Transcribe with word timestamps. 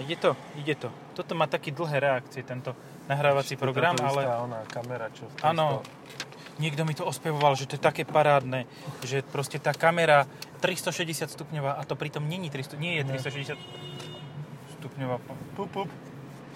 Ide 0.00 0.16
to, 0.16 0.30
ide 0.56 0.74
to. 0.74 0.88
Toto 1.12 1.36
má 1.36 1.44
taký 1.44 1.70
dlhé 1.76 2.00
reakcie, 2.00 2.40
tento 2.40 2.72
nahrávací 3.06 3.60
program, 3.60 3.96
Toto 4.00 4.16
ale... 4.16 4.22
ona 4.26 4.60
kamera, 4.64 5.12
čo 5.12 5.28
Áno, 5.44 5.84
niekto 6.56 6.88
mi 6.88 6.96
to 6.96 7.04
ospevoval, 7.04 7.52
že 7.56 7.68
to 7.68 7.76
je 7.76 7.82
také 7.82 8.08
parádne, 8.08 8.64
že 9.04 9.20
proste 9.20 9.60
tá 9.60 9.76
kamera 9.76 10.24
360 10.64 11.28
stupňová 11.28 11.76
a 11.76 11.82
to 11.84 11.96
pritom 11.96 12.24
není 12.24 12.48
300, 12.48 12.80
nie 12.80 13.00
je 13.00 13.02
360 13.12 13.60
stupňová. 14.80 15.16
Pup, 15.56 15.68
pup. 15.68 15.90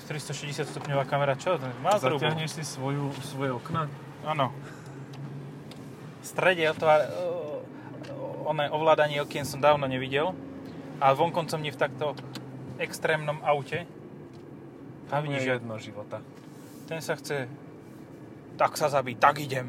360 0.05 0.69
stupňová 0.69 1.05
kamera, 1.09 1.33
čo? 1.37 1.57
Má 1.81 1.97
zhruba. 1.97 2.29
Zatiahneš 2.29 2.61
si 2.61 2.65
svoju, 2.65 3.09
svoje 3.25 3.57
okna? 3.57 3.89
Áno. 4.29 4.53
V 6.21 6.27
strede 6.29 6.69
otvár, 6.69 7.09
oné 8.45 8.69
ovládanie 8.69 9.25
okien 9.25 9.49
som 9.49 9.61
dávno 9.61 9.89
nevidel 9.89 10.37
a 11.01 11.17
vonkoncom 11.17 11.61
nie 11.61 11.73
v 11.73 11.81
takto 11.81 12.13
extrémnom 12.79 13.39
aute. 13.45 13.87
A 15.11 15.21
vidíš, 15.21 15.47
je 15.47 15.53
jedno 15.61 15.79
života. 15.79 16.19
ten 16.89 16.99
sa 16.99 17.15
chce 17.15 17.47
tak 18.55 18.79
sa 18.79 18.87
zabiť, 18.87 19.17
tak 19.19 19.43
idem. 19.43 19.67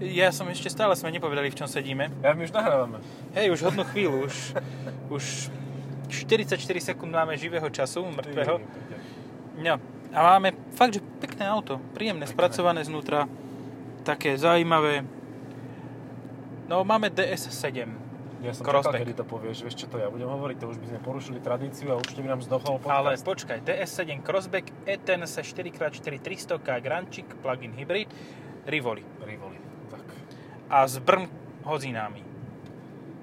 Ja 0.00 0.32
som 0.32 0.48
ešte 0.48 0.72
stále 0.72 0.96
sme 0.96 1.12
nepovedali, 1.12 1.52
v 1.52 1.58
čom 1.60 1.68
sedíme. 1.68 2.08
Ja 2.24 2.32
my 2.32 2.48
už 2.48 2.56
nahrávame. 2.56 3.04
Hej, 3.36 3.52
už 3.52 3.68
hodnú 3.68 3.84
chvíľu, 3.92 4.24
už, 4.24 4.56
už 5.12 5.24
44 6.08 6.56
sekúnd 6.80 7.12
máme 7.12 7.36
živého 7.36 7.68
času, 7.68 8.08
mŕtvého. 8.08 8.64
No, 9.60 9.76
a 10.16 10.18
máme 10.36 10.56
fakt, 10.72 10.96
že 10.96 11.04
pekné 11.20 11.44
auto, 11.52 11.76
príjemné, 11.92 12.24
Pekné. 12.24 12.32
spracované 12.32 12.80
znútra, 12.80 13.28
také 14.00 14.40
zaujímavé. 14.40 15.04
No, 16.64 16.80
máme 16.80 17.12
DS7. 17.12 17.99
Ja 18.40 18.56
som 18.56 18.64
Crossback. 18.64 18.96
čakal, 18.96 19.04
kedy 19.04 19.14
to 19.20 19.24
povieš. 19.28 19.56
Vieš, 19.68 19.74
čo 19.76 19.86
to 19.92 20.00
ja 20.00 20.08
budem 20.08 20.28
hovoriť? 20.28 20.56
To 20.64 20.66
už 20.72 20.80
by 20.80 20.86
sme 20.96 21.00
porušili 21.04 21.38
tradíciu 21.44 21.92
a 21.92 22.00
určite 22.00 22.24
by 22.24 22.28
nám 22.32 22.40
zdochol 22.40 22.80
Ale 22.88 23.12
podcast. 23.12 23.24
počkaj, 23.28 23.58
DS7 23.60 24.24
Crossback, 24.24 24.66
E 24.88 24.96
ETNS 24.96 25.44
4x4 25.44 26.14
300K 26.16 26.68
Grančik, 26.80 27.28
plug-in 27.44 27.76
hybrid, 27.76 28.08
Rivoli. 28.64 29.04
Rivoli. 29.20 29.58
Tak. 29.92 30.04
A 30.72 30.88
s 30.88 30.96
Brn 31.04 31.28
hodzinami. 31.68 32.24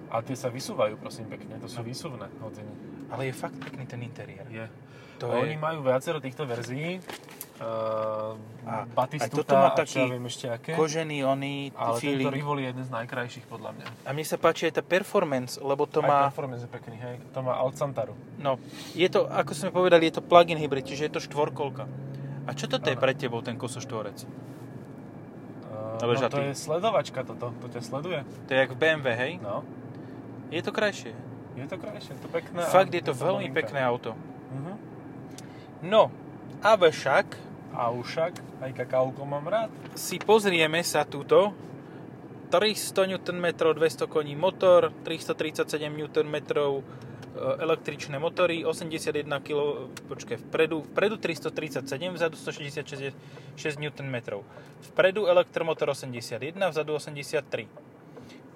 A 0.07 0.21
tie 0.23 0.37
sa 0.37 0.47
vysúvajú, 0.53 0.95
prosím 1.01 1.27
pekne. 1.27 1.57
To 1.59 1.67
sú 1.67 1.83
výsuvné 1.83 2.29
hodziny. 2.39 2.71
Ale 3.11 3.27
je 3.27 3.33
fakt 3.35 3.57
pekný 3.59 3.83
ten 3.89 3.99
interiér. 4.05 4.45
Je. 4.47 4.65
To 5.19 5.33
a 5.33 5.41
je... 5.41 5.49
Oni 5.49 5.55
majú 5.57 5.81
viacero 5.83 6.21
týchto 6.21 6.45
verzií. 6.45 7.01
Uh, 7.57 8.37
A 8.69 8.85
Batistuta, 8.85 9.57
má 9.57 9.73
a 9.73 9.81
čo 9.81 10.05
ja 10.05 10.13
viem 10.13 10.21
ešte 10.29 10.45
aké. 10.45 10.77
Kožený 10.77 11.25
oný 11.25 11.73
Ale 11.73 11.97
tento 11.97 12.05
feeling. 12.05 12.29
Rivoli 12.29 12.61
je 12.61 12.69
jeden 12.69 12.85
z 12.85 12.91
najkrajších 12.93 13.45
podľa 13.49 13.73
mňa. 13.73 13.85
A 14.05 14.09
mne 14.13 14.25
sa 14.29 14.37
páči 14.37 14.69
aj 14.69 14.77
tá 14.77 14.83
performance, 14.85 15.57
lebo 15.57 15.89
to 15.89 16.05
Aj 16.05 16.09
má... 16.09 16.19
performance 16.29 16.61
je 16.61 16.69
pekný, 16.69 17.01
hej. 17.01 17.17
To 17.33 17.41
má 17.41 17.57
Alcantaru. 17.57 18.13
No, 18.37 18.61
je 18.93 19.09
to, 19.09 19.25
ako 19.25 19.57
sme 19.57 19.73
povedali, 19.73 20.05
je 20.13 20.21
to 20.21 20.21
plug-in 20.21 20.61
hybrid, 20.61 20.85
čiže 20.85 21.09
je 21.09 21.13
to 21.17 21.21
štvorkolka. 21.25 21.89
A 22.45 22.53
čo 22.53 22.69
toto 22.69 22.93
je 22.93 22.95
Áno. 22.95 23.01
pre 23.01 23.17
tebou, 23.17 23.41
ten 23.41 23.57
kosoštvorec? 23.57 24.21
Uh, 25.73 25.97
no 25.97 26.29
to 26.29 26.39
je 26.45 26.53
sledovačka 26.53 27.25
toto. 27.25 27.57
To 27.57 27.65
ťa 27.73 27.81
sleduje. 27.81 28.21
To 28.21 28.49
je 28.53 28.57
jak 28.61 28.69
v 28.69 28.77
BMW, 28.77 29.07
hej? 29.17 29.31
No. 29.41 29.65
Je 30.53 30.61
to 30.61 30.69
krajšie. 30.69 31.11
Je 31.57 31.65
to 31.65 31.75
krajšie, 31.81 32.13
je 32.13 32.21
to 32.21 32.29
pekné. 32.29 32.61
a 32.61 32.69
Fakt 32.69 32.93
je 32.93 33.01
to 33.01 33.17
veľmi 33.17 33.49
malinké. 33.49 33.57
pekné 33.65 33.81
auto. 33.81 34.13
Mhm. 34.53 34.73
No, 35.89 36.13
a 36.61 36.73
však 36.77 37.46
A 37.77 37.93
však, 37.93 38.33
aj 38.65 38.71
kakauko 38.73 39.21
mám 39.21 39.45
rád. 39.45 39.69
si 39.93 40.17
pozrieme 40.17 40.81
sa 40.81 41.05
túto 41.05 41.53
300 42.49 43.05
Nm, 43.05 43.45
200 43.53 44.09
koní 44.09 44.33
motor, 44.33 44.89
337 45.05 45.85
Nm 45.85 46.35
e, 46.41 46.81
električné 47.61 48.17
motory, 48.17 48.65
81 48.65 49.29
kg, 49.45 49.59
počkaj, 50.09 50.37
vpredu, 50.49 50.81
vpredu 50.89 51.21
337, 51.21 52.17
vzadu 52.17 52.33
166 52.33 53.77
Nm. 53.77 54.17
Vpredu 54.81 55.29
elektromotor 55.29 55.93
81, 55.93 56.69
vzadu 56.73 56.97
83. 56.97 57.69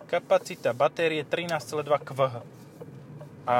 Kapacita 0.09 0.73
batérie 0.73 1.21
13,2 1.21 1.85
kWh. 2.01 2.41
A 3.45 3.57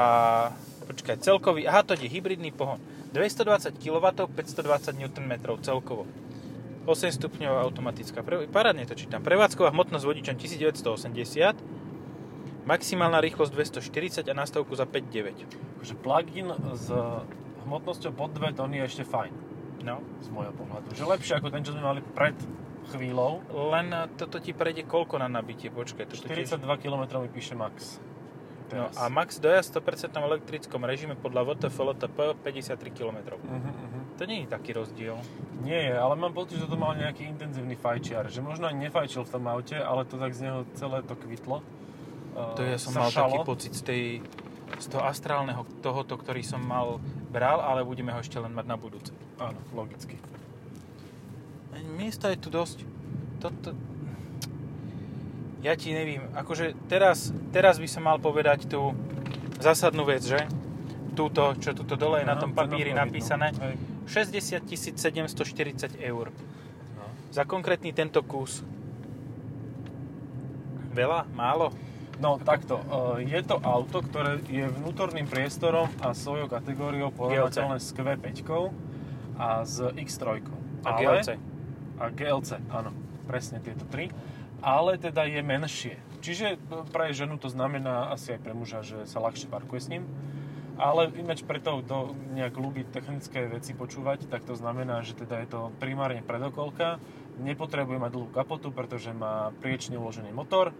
počkaj, 0.90 1.22
celkový, 1.22 1.70
aha, 1.70 1.86
to 1.86 1.94
je 1.94 2.10
hybridný 2.10 2.50
pohon. 2.50 2.80
220 3.12 3.76
kW, 3.76 4.06
520 4.32 4.96
Nm 4.96 5.32
celkovo. 5.60 6.08
8 6.82 7.14
stupňová 7.14 7.62
automatická. 7.62 8.26
Pre, 8.26 8.50
parádne 8.50 8.82
to 8.88 8.98
čítam. 8.98 9.22
Prevádzková 9.22 9.70
hmotnosť 9.70 10.02
vodičom 10.02 10.34
1980, 10.34 12.66
maximálna 12.66 13.22
rýchlosť 13.22 13.54
240 13.54 14.26
a 14.26 14.34
nastavku 14.34 14.74
za 14.74 14.82
5,9. 14.82 15.46
Akože 15.78 15.94
plug-in 16.02 16.50
s 16.74 16.90
hmotnosťou 17.68 18.10
pod 18.18 18.34
2 18.34 18.58
tony 18.58 18.82
je 18.82 18.90
ešte 18.90 19.04
fajn, 19.06 19.54
No, 19.82 19.98
z 20.22 20.30
môjho 20.30 20.54
pohľadu. 20.54 20.94
Že 20.94 21.04
lepšie 21.10 21.34
ako 21.42 21.48
ten, 21.50 21.62
čo 21.66 21.74
sme 21.74 21.82
mali 21.82 22.00
pred 22.02 22.38
chvíľou. 22.94 23.42
len 23.74 23.90
toto 24.14 24.38
ti 24.38 24.54
prejde 24.54 24.86
koľko 24.86 25.18
na 25.18 25.26
nabitie? 25.26 25.74
Počkaj, 25.74 26.06
toto 26.06 26.30
42 26.30 26.58
tiež... 26.58 26.82
km 26.82 27.02
mi 27.18 27.30
píše 27.30 27.58
max. 27.58 27.98
No 28.72 28.88
Teraz. 28.88 28.96
a 28.96 29.04
max 29.12 29.36
dojazd 29.36 29.76
100% 29.76 30.16
elektrickom 30.16 30.80
režime 30.88 31.12
podľa 31.12 31.52
VTF 31.52 31.76
LTP 31.76 32.18
53 32.40 32.88
km. 32.96 33.36
Uh-huh, 33.36 33.52
uh-huh. 33.52 34.02
To 34.16 34.22
nie 34.24 34.44
je 34.44 34.48
taký 34.48 34.72
rozdiel. 34.72 35.20
Nie 35.60 35.92
je, 35.92 35.94
ale 35.94 36.16
mám 36.16 36.32
pocit, 36.32 36.56
že 36.56 36.64
to 36.64 36.80
mal 36.80 36.96
nejaký 36.96 37.28
intenzívny 37.28 37.76
fajčiar. 37.76 38.32
Že 38.32 38.40
možno 38.40 38.72
ani 38.72 38.88
nefajčil 38.88 39.28
v 39.28 39.30
tom 39.30 39.44
aute, 39.44 39.76
ale 39.76 40.08
to 40.08 40.16
tak 40.16 40.32
z 40.32 40.48
neho 40.48 40.64
celé 40.72 41.04
to 41.04 41.12
kvitlo. 41.12 41.60
Uh, 42.32 42.56
To 42.56 42.64
ja 42.64 42.80
som 42.80 42.96
mal 42.96 43.12
taký 43.12 43.38
pocit 43.44 43.72
z, 43.76 43.82
tej, 43.84 44.04
z 44.80 44.86
toho 44.88 45.04
astrálneho 45.04 45.68
tohoto, 45.84 46.16
ktorý 46.16 46.40
som 46.40 46.64
mal 46.64 46.96
bral, 47.28 47.60
ale 47.60 47.84
budeme 47.84 48.16
ho 48.16 48.24
ešte 48.24 48.40
len 48.40 48.56
mať 48.56 48.66
na 48.72 48.76
budúce. 48.80 49.12
Áno, 49.36 49.60
logicky. 49.76 50.16
Miesta 51.92 52.32
je 52.32 52.40
tu 52.40 52.48
dosť. 52.48 52.88
Toto... 53.36 53.91
Ja 55.62 55.78
ti 55.78 55.94
nevím, 55.94 56.26
akože 56.34 56.74
teraz, 56.90 57.30
teraz 57.54 57.78
by 57.78 57.86
som 57.86 58.02
mal 58.02 58.18
povedať 58.18 58.66
tú 58.66 58.98
zásadnú 59.62 60.02
vec, 60.02 60.26
že? 60.26 60.42
Túto, 61.14 61.54
čo 61.62 61.70
tuto 61.70 61.94
dole 61.94 62.18
je 62.18 62.26
na 62.26 62.34
Aha, 62.34 62.42
tom 62.42 62.50
to 62.50 62.58
papíri 62.58 62.90
no. 62.90 62.98
napísané. 62.98 63.54
Hej. 63.54 63.78
60 64.10 64.66
740 64.66 66.02
eur. 66.02 66.34
No. 66.98 67.04
Za 67.30 67.46
konkrétny 67.46 67.94
tento 67.94 68.26
kus. 68.26 68.66
Veľa? 70.90 71.30
Málo? 71.30 71.70
No 72.18 72.42
takto, 72.42 72.82
e, 73.18 73.30
je 73.30 73.40
to 73.46 73.62
auto, 73.62 74.02
ktoré 74.02 74.42
je 74.50 74.66
vnútorným 74.66 75.30
priestorom 75.30 75.86
a 76.02 76.10
svojou 76.10 76.50
kategóriou 76.50 77.14
porovnateľné 77.14 77.78
s 77.78 77.94
Q5 77.94 78.18
a 79.38 79.62
s 79.62 79.78
X3. 79.78 80.42
A 80.82 80.90
GLC. 80.98 81.28
A 82.02 82.04
GLC, 82.10 82.50
áno, 82.66 82.90
presne 83.30 83.62
tieto 83.62 83.86
tri. 83.86 84.10
Ale 84.62 84.94
teda 84.94 85.26
je 85.26 85.42
menšie. 85.42 85.98
Čiže 86.22 86.54
pre 86.94 87.10
ženu 87.10 87.34
to 87.34 87.50
znamená 87.50 88.14
asi 88.14 88.38
aj 88.38 88.40
pre 88.40 88.54
muža, 88.54 88.86
že 88.86 89.10
sa 89.10 89.18
ľahšie 89.18 89.50
parkuje 89.50 89.80
s 89.82 89.90
ním. 89.90 90.06
Ale 90.78 91.10
ináč 91.18 91.44
preto, 91.44 91.82
kto 91.84 92.16
nejak 92.32 92.54
ľúbi 92.56 92.86
technické 92.88 93.44
veci 93.44 93.76
počúvať, 93.76 94.30
tak 94.30 94.46
to 94.46 94.56
znamená, 94.56 95.02
že 95.04 95.18
teda 95.18 95.42
je 95.44 95.48
to 95.50 95.60
primárne 95.76 96.24
predokolka, 96.24 96.96
nepotrebuje 97.42 97.98
mať 98.00 98.10
dlhú 98.14 98.28
kapotu, 98.32 98.72
pretože 98.72 99.12
má 99.12 99.52
priečne 99.60 100.00
uložený 100.00 100.32
motor 100.32 100.72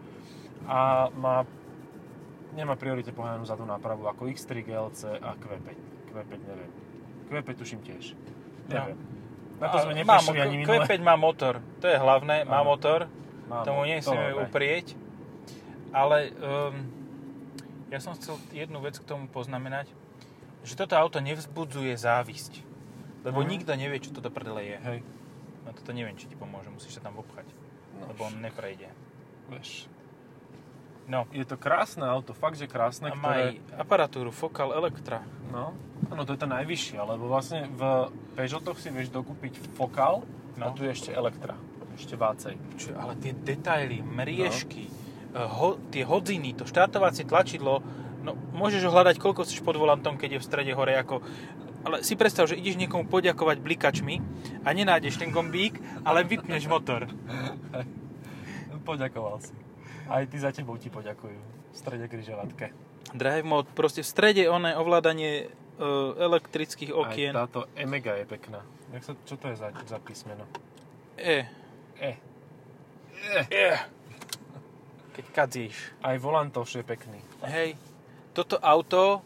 a 0.65 1.11
má, 1.13 1.45
nemá 2.57 2.79
priorite 2.79 3.13
pohananú 3.13 3.45
zadnú 3.45 3.69
nápravu 3.69 4.09
ako 4.09 4.33
X3 4.33 4.65
GLC 4.65 5.01
a 5.21 5.37
Q5. 5.37 5.69
Q5 6.09 6.33
neviem. 6.41 6.71
Q5 7.29 7.49
tuším 7.59 7.81
tiež. 7.85 8.17
Neviem. 8.73 8.99
Na 9.61 9.71
to 9.71 9.77
sme 9.87 9.95
motor- 10.03 10.41
ani 10.41 10.57
minule. 10.57 10.83
Q5 10.83 10.93
má 10.99 11.15
motor, 11.15 11.63
to 11.79 11.87
je 11.87 11.95
hlavné, 11.95 12.43
má 12.49 12.65
Áno. 12.65 12.75
motor, 12.75 13.07
Mám, 13.53 13.63
tomu 13.63 13.81
to 13.81 13.91
nechceme 13.91 14.17
máme. 14.27 14.41
uprieť. 14.43 14.87
Ale 15.93 16.33
um, 16.33 16.75
ja 17.87 18.01
som 18.01 18.13
chcel 18.15 18.41
jednu 18.51 18.81
vec 18.81 18.97
k 18.97 19.05
tomu 19.05 19.29
poznamenať, 19.29 19.93
že 20.63 20.73
toto 20.73 20.97
auto 20.97 21.19
nevzbudzuje 21.19 21.93
závisť. 21.93 22.65
Lebo 23.23 23.39
Mhm. 23.39 23.49
nikto 23.51 23.73
nevie, 23.75 23.99
čo 23.99 24.11
to 24.11 24.19
do 24.19 24.29
prdele 24.29 24.65
je. 24.65 24.79
Hej, 24.81 25.01
No 25.63 25.71
toto 25.71 25.93
neviem, 25.93 26.17
či 26.17 26.27
ti 26.27 26.35
pomôže, 26.35 26.67
musíš 26.69 26.97
sa 26.97 27.07
tam 27.07 27.17
obchať. 27.17 27.47
No, 27.95 28.09
lebo 28.09 28.25
on 28.25 28.35
neprejde. 28.37 28.89
vieš. 29.47 29.87
No, 31.05 31.27
Je 31.29 31.43
to 31.43 31.55
krásne 31.55 32.03
auto, 32.03 32.33
fakt, 32.33 32.57
že 32.57 32.65
krásne, 32.65 33.11
a 33.11 33.15
má 33.15 33.37
ktoré... 33.37 33.63
aparatúru 33.75 34.31
Focal 34.31 34.73
Electra. 34.73 35.21
No, 35.51 35.71
áno, 36.09 36.23
to 36.23 36.33
je 36.33 36.41
tá 36.41 36.49
najvyššia, 36.49 36.99
lebo 37.01 37.27
vlastne 37.27 37.69
v 37.69 37.83
Peugeotoch 38.33 38.75
si 38.75 38.89
vieš 38.89 39.11
dokúpiť 39.11 39.55
Focal 39.73 40.23
a 40.57 40.65
No. 40.65 40.73
tu 40.73 40.83
je 40.83 40.91
ešte 40.91 41.11
Elektra, 41.11 41.55
ešte 41.95 42.15
vácej. 42.15 42.55
Čo, 42.77 42.95
ale 42.95 43.17
tie 43.17 43.33
detaily, 43.33 44.01
mriežky, 44.01 44.89
No. 45.33 45.39
eh, 45.39 45.49
ho, 45.49 45.69
tie 45.89 46.03
hodziny, 46.03 46.53
to 46.53 46.65
štartovacie 46.65 47.25
tlačidlo, 47.25 47.81
no 48.21 48.33
môžeš 48.53 48.85
ho 48.85 48.93
hľadať 48.93 49.17
koľko 49.17 49.43
chceš 49.43 49.61
pod 49.61 49.77
volantom, 49.77 50.15
keď 50.15 50.37
je 50.37 50.41
v 50.41 50.47
strede 50.47 50.73
hore, 50.73 50.95
ako... 50.95 51.21
Ale 51.83 52.07
si 52.07 52.15
predstav, 52.15 52.47
že 52.47 52.55
ideš 52.55 52.79
niekomu 52.79 53.11
poďakovať 53.11 53.59
blikačmi 53.59 54.23
a 54.63 54.71
nenájdeš 54.71 55.19
ten 55.19 55.35
gombík, 55.35 55.83
ale 56.07 56.23
vypneš 56.23 56.71
motor. 56.71 57.11
Poďakoval 58.87 59.43
si. 59.43 59.55
Aj 60.07 60.23
ty 60.27 60.37
za 60.39 60.51
tebou 60.51 60.79
ti 60.79 60.91
poďakujú 60.91 61.39
v 61.71 61.75
strede 61.75 62.07
križovatke. 62.07 62.71
Drive 63.15 63.43
mode, 63.43 63.71
proste 63.73 64.03
v 64.03 64.09
strede 64.09 64.47
oné 64.47 64.75
ovládanie 64.75 65.33
e, 65.43 65.85
elektrických 66.19 66.91
okien. 66.91 67.35
Aj 67.35 67.47
táto 67.47 67.67
Emega 67.75 68.15
je 68.15 68.27
pekná. 68.27 68.63
Jak 68.91 69.03
sa, 69.03 69.13
čo 69.23 69.35
to 69.35 69.51
je 69.51 69.57
za, 69.57 69.71
za 69.83 69.99
písmeno? 69.99 70.47
E. 71.15 71.47
E. 72.03 72.13
E. 73.49 73.69
Keď 75.13 75.27
kadzíš. 75.31 75.77
Aj 76.03 76.19
volantoš 76.19 76.81
je 76.81 76.85
pekný. 76.85 77.21
Hej, 77.47 77.79
toto 78.33 78.59
auto, 78.59 79.21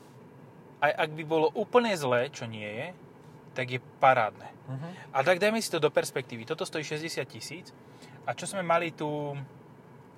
aj 0.83 0.93
ak 0.93 1.11
by 1.15 1.25
bolo 1.25 1.49
úplne 1.57 1.95
zlé, 1.97 2.29
čo 2.29 2.45
nie 2.45 2.67
je, 2.67 2.89
tak 3.57 3.73
je 3.73 3.81
parádne. 4.03 4.45
Uh-huh. 4.69 4.91
A 5.15 5.25
tak 5.25 5.41
dajme 5.41 5.57
si 5.63 5.73
to 5.73 5.81
do 5.81 5.89
perspektívy. 5.89 6.45
Toto 6.45 6.69
stojí 6.69 6.85
60 6.85 7.25
tisíc. 7.25 7.73
A 8.27 8.35
čo 8.35 8.45
sme 8.45 8.61
mali 8.61 8.91
tu 8.93 9.33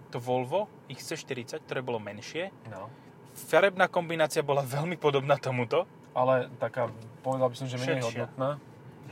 to 0.09 0.17
Volvo 0.19 0.67
XC40, 0.89 1.61
ktoré 1.69 1.85
bolo 1.85 2.01
menšie, 2.01 2.49
No. 2.73 2.89
farebná 3.37 3.87
kombinácia 3.87 4.41
bola 4.41 4.65
veľmi 4.65 4.97
podobná 4.97 5.37
tomuto. 5.37 5.85
Ale 6.17 6.49
taká, 6.59 6.89
povedal 7.21 7.53
by 7.53 7.57
som, 7.61 7.69
že 7.69 7.77
menej 7.77 8.01
Širšia. 8.03 8.25
hodnotná. 8.27 8.51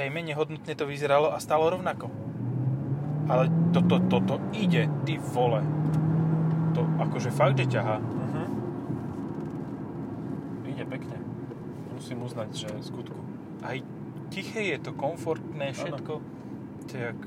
Hej, 0.01 0.09
menej 0.11 0.35
hodnotne 0.35 0.73
to 0.73 0.89
vyzeralo 0.89 1.31
a 1.31 1.39
stalo 1.39 1.69
rovnako. 1.69 2.09
Ale 3.27 3.51
toto, 3.75 3.99
toto 4.07 4.39
ide, 4.55 4.87
ty 5.03 5.19
vole. 5.19 5.63
To 6.79 6.87
akože 7.03 7.35
fakt, 7.35 7.59
že 7.59 7.67
ťahá. 7.67 7.99
Uh-huh. 7.99 8.47
Ide 10.71 10.85
pekne. 10.87 11.19
Musím 11.97 12.23
uznať, 12.23 12.51
že 12.55 12.69
skutku. 12.85 13.19
Aj 13.67 13.83
tiché 14.31 14.63
je 14.75 14.79
to, 14.79 14.93
komfortné, 14.95 15.73
všetko. 15.75 16.23
To 16.87 16.95
jak... 16.95 17.19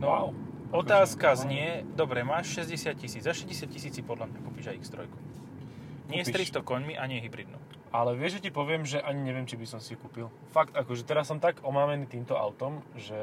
No, 0.00 0.06
Wow. 0.08 0.28
otázka 0.74 1.34
Akože, 1.34 1.46
znie, 1.46 1.84
dobre, 1.94 2.24
máš 2.24 2.56
60 2.56 2.98
tisíc, 2.98 3.22
za 3.24 3.32
60 3.36 3.68
tisíc 3.70 3.92
si 3.94 4.02
podľa 4.02 4.32
mňa 4.32 4.38
kúpiš 4.42 4.66
aj 4.72 4.76
X3. 4.80 4.94
Nie 6.08 6.20
s 6.24 6.28
Kúpiš. 6.28 6.52
300 6.52 6.60
koňmi 6.60 6.94
a 6.96 7.04
nie 7.08 7.20
hybridnú. 7.20 7.56
Ale 7.94 8.18
vieš, 8.18 8.42
že 8.42 8.48
ti 8.48 8.50
poviem, 8.50 8.82
že 8.82 8.98
ani 8.98 9.22
neviem, 9.22 9.46
či 9.46 9.54
by 9.54 9.66
som 9.70 9.78
si 9.78 9.94
kúpil. 9.94 10.26
Fakt, 10.50 10.74
akože 10.74 11.06
teraz 11.06 11.30
som 11.30 11.38
tak 11.38 11.62
omámený 11.62 12.10
týmto 12.10 12.34
autom, 12.34 12.82
že... 12.98 13.14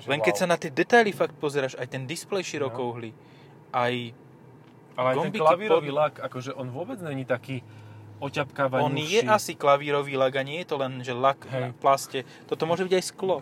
že 0.00 0.06
Len 0.06 0.18
keď 0.18 0.34
sa 0.34 0.46
na 0.46 0.56
tie 0.56 0.68
detaily 0.68 1.10
fakt 1.10 1.32
pozeráš, 1.34 1.76
aj 1.76 1.86
ten 1.86 2.04
displej 2.04 2.42
širokouhly, 2.42 3.12
aj 3.70 3.94
Ale 4.94 5.06
aj 5.06 5.16
ten 5.22 5.32
klavírový 5.34 5.88
pod- 5.88 5.98
lak, 5.98 6.14
akože 6.18 6.50
on 6.52 6.68
vôbec 6.68 6.98
není 6.98 7.22
taký 7.22 7.60
oťapkávaný. 8.18 8.82
on 8.82 8.96
je 8.96 9.20
asi 9.22 9.52
klavírový 9.54 10.12
lak 10.14 10.34
a 10.34 10.42
nie 10.42 10.60
je 10.60 10.66
to 10.66 10.76
len, 10.76 11.00
že 11.00 11.12
lak 11.12 11.40
Hej. 11.46 11.60
na 11.60 11.68
plaste. 11.72 12.18
Toto 12.44 12.64
môže 12.64 12.82
byť 12.82 12.94
aj 12.94 13.04
sklo. 13.06 13.40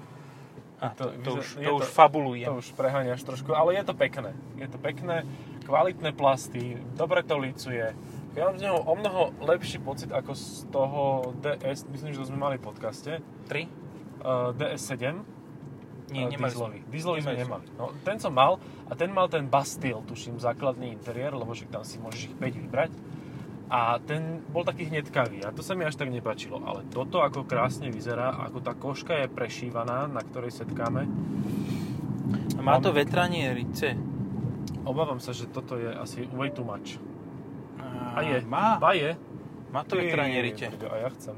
A 0.79 0.95
To 0.95 1.11
to, 1.11 1.19
to, 1.19 1.31
už, 1.37 1.47
to- 1.57 1.75
už 1.77 1.87
fabulujem. 1.89 2.47
To 2.47 2.63
už 2.63 2.71
preháňaš 2.73 3.23
trošku, 3.23 3.51
ale 3.51 3.75
je 3.75 3.83
to 3.83 3.95
pekné. 3.97 4.31
Je 4.55 4.67
to 4.67 4.79
pekné, 4.79 5.27
kvalitné 5.63 6.11
plasty, 6.13 6.79
dobre 6.95 7.23
to 7.23 7.35
licuje. 7.35 7.91
Ja 8.33 8.47
mám 8.47 8.55
z 8.55 8.71
neho 8.71 8.79
o 8.79 8.95
mnoho 8.95 9.35
lepší 9.43 9.79
pocit 9.79 10.07
ako 10.09 10.31
z 10.31 10.47
toho 10.71 11.03
DS, 11.37 11.83
myslím, 11.89 12.15
že 12.15 12.23
to 12.23 12.31
sme 12.31 12.39
mali 12.39 12.55
v 12.55 12.65
podcaste, 12.65 13.19
3? 13.51 13.67
uh, 14.23 14.55
DS7. 14.55 15.27
Nie, 16.09 16.25
uh, 16.27 16.33
nemali 16.33 16.51
dieselový. 16.53 16.79
sme. 16.81 16.91
Dieselový 16.93 17.21
sme 17.23 17.35
Nemali. 17.37 17.67
No, 17.77 17.85
ten 18.05 18.17
som 18.19 18.33
mal 18.33 18.57
a 18.89 18.93
ten 18.97 19.11
mal 19.13 19.29
ten 19.29 19.45
Bastille, 19.47 20.01
tuším, 20.05 20.41
základný 20.41 20.93
interiér, 20.93 21.37
lebo 21.37 21.53
že 21.53 21.69
tam 21.69 21.85
si 21.85 22.01
môžeš 22.01 22.33
ich 22.33 22.35
5 22.37 22.63
vybrať. 22.65 22.93
A 23.69 24.01
ten 24.01 24.41
bol 24.49 24.65
taký 24.65 24.89
hnedkavý 24.89 25.45
a 25.45 25.53
to 25.53 25.61
sa 25.61 25.77
mi 25.77 25.85
až 25.85 26.01
tak 26.01 26.09
nepáčilo. 26.09 26.65
Ale 26.65 26.89
toto 26.89 27.21
ako 27.21 27.45
krásne 27.45 27.93
vyzerá, 27.93 28.33
ako 28.49 28.65
tá 28.65 28.73
koška 28.73 29.13
je 29.21 29.29
prešívaná, 29.29 30.09
na 30.09 30.25
ktorej 30.25 30.57
setkáme. 30.57 31.05
A 32.57 32.61
má 32.65 32.81
to 32.81 32.97
vetranie 32.97 33.53
rice. 33.53 33.93
Obávam 34.89 35.21
sa, 35.21 35.37
že 35.37 35.53
toto 35.53 35.77
je 35.77 35.93
asi 35.93 36.25
way 36.33 36.49
too 36.49 36.65
much. 36.65 36.97
A 37.77 38.19
A 38.19 38.25
je. 38.25 38.41
Má, 38.49 38.81
Ba 38.81 38.97
je. 38.97 39.21
má 39.69 39.85
to 39.85 40.01
vetranie 40.01 40.41
rite. 40.41 40.73
A 40.89 40.97
ja 41.05 41.09
chcem. 41.13 41.37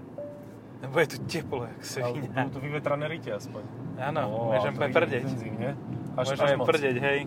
Bude 0.81 1.07
tu 1.07 1.19
teplo, 1.29 1.69
jak 1.69 1.77
Ale 1.77 1.85
svina. 1.85 2.27
budú 2.41 2.49
tu 2.51 2.59
vyvetrané 2.61 3.05
rite 3.07 3.31
aspoň. 3.31 3.63
Áno, 4.01 4.21
Ó, 4.27 4.57
môžem 4.57 4.73
ide 4.73 4.89
prdeť. 4.91 5.23
intenzívne. 5.29 5.69
Až, 6.17 6.27
až 6.27 6.39
Môžeme 6.41 6.57
moc. 6.57 6.67
prdeť, 6.67 6.97
hej. 6.99 7.21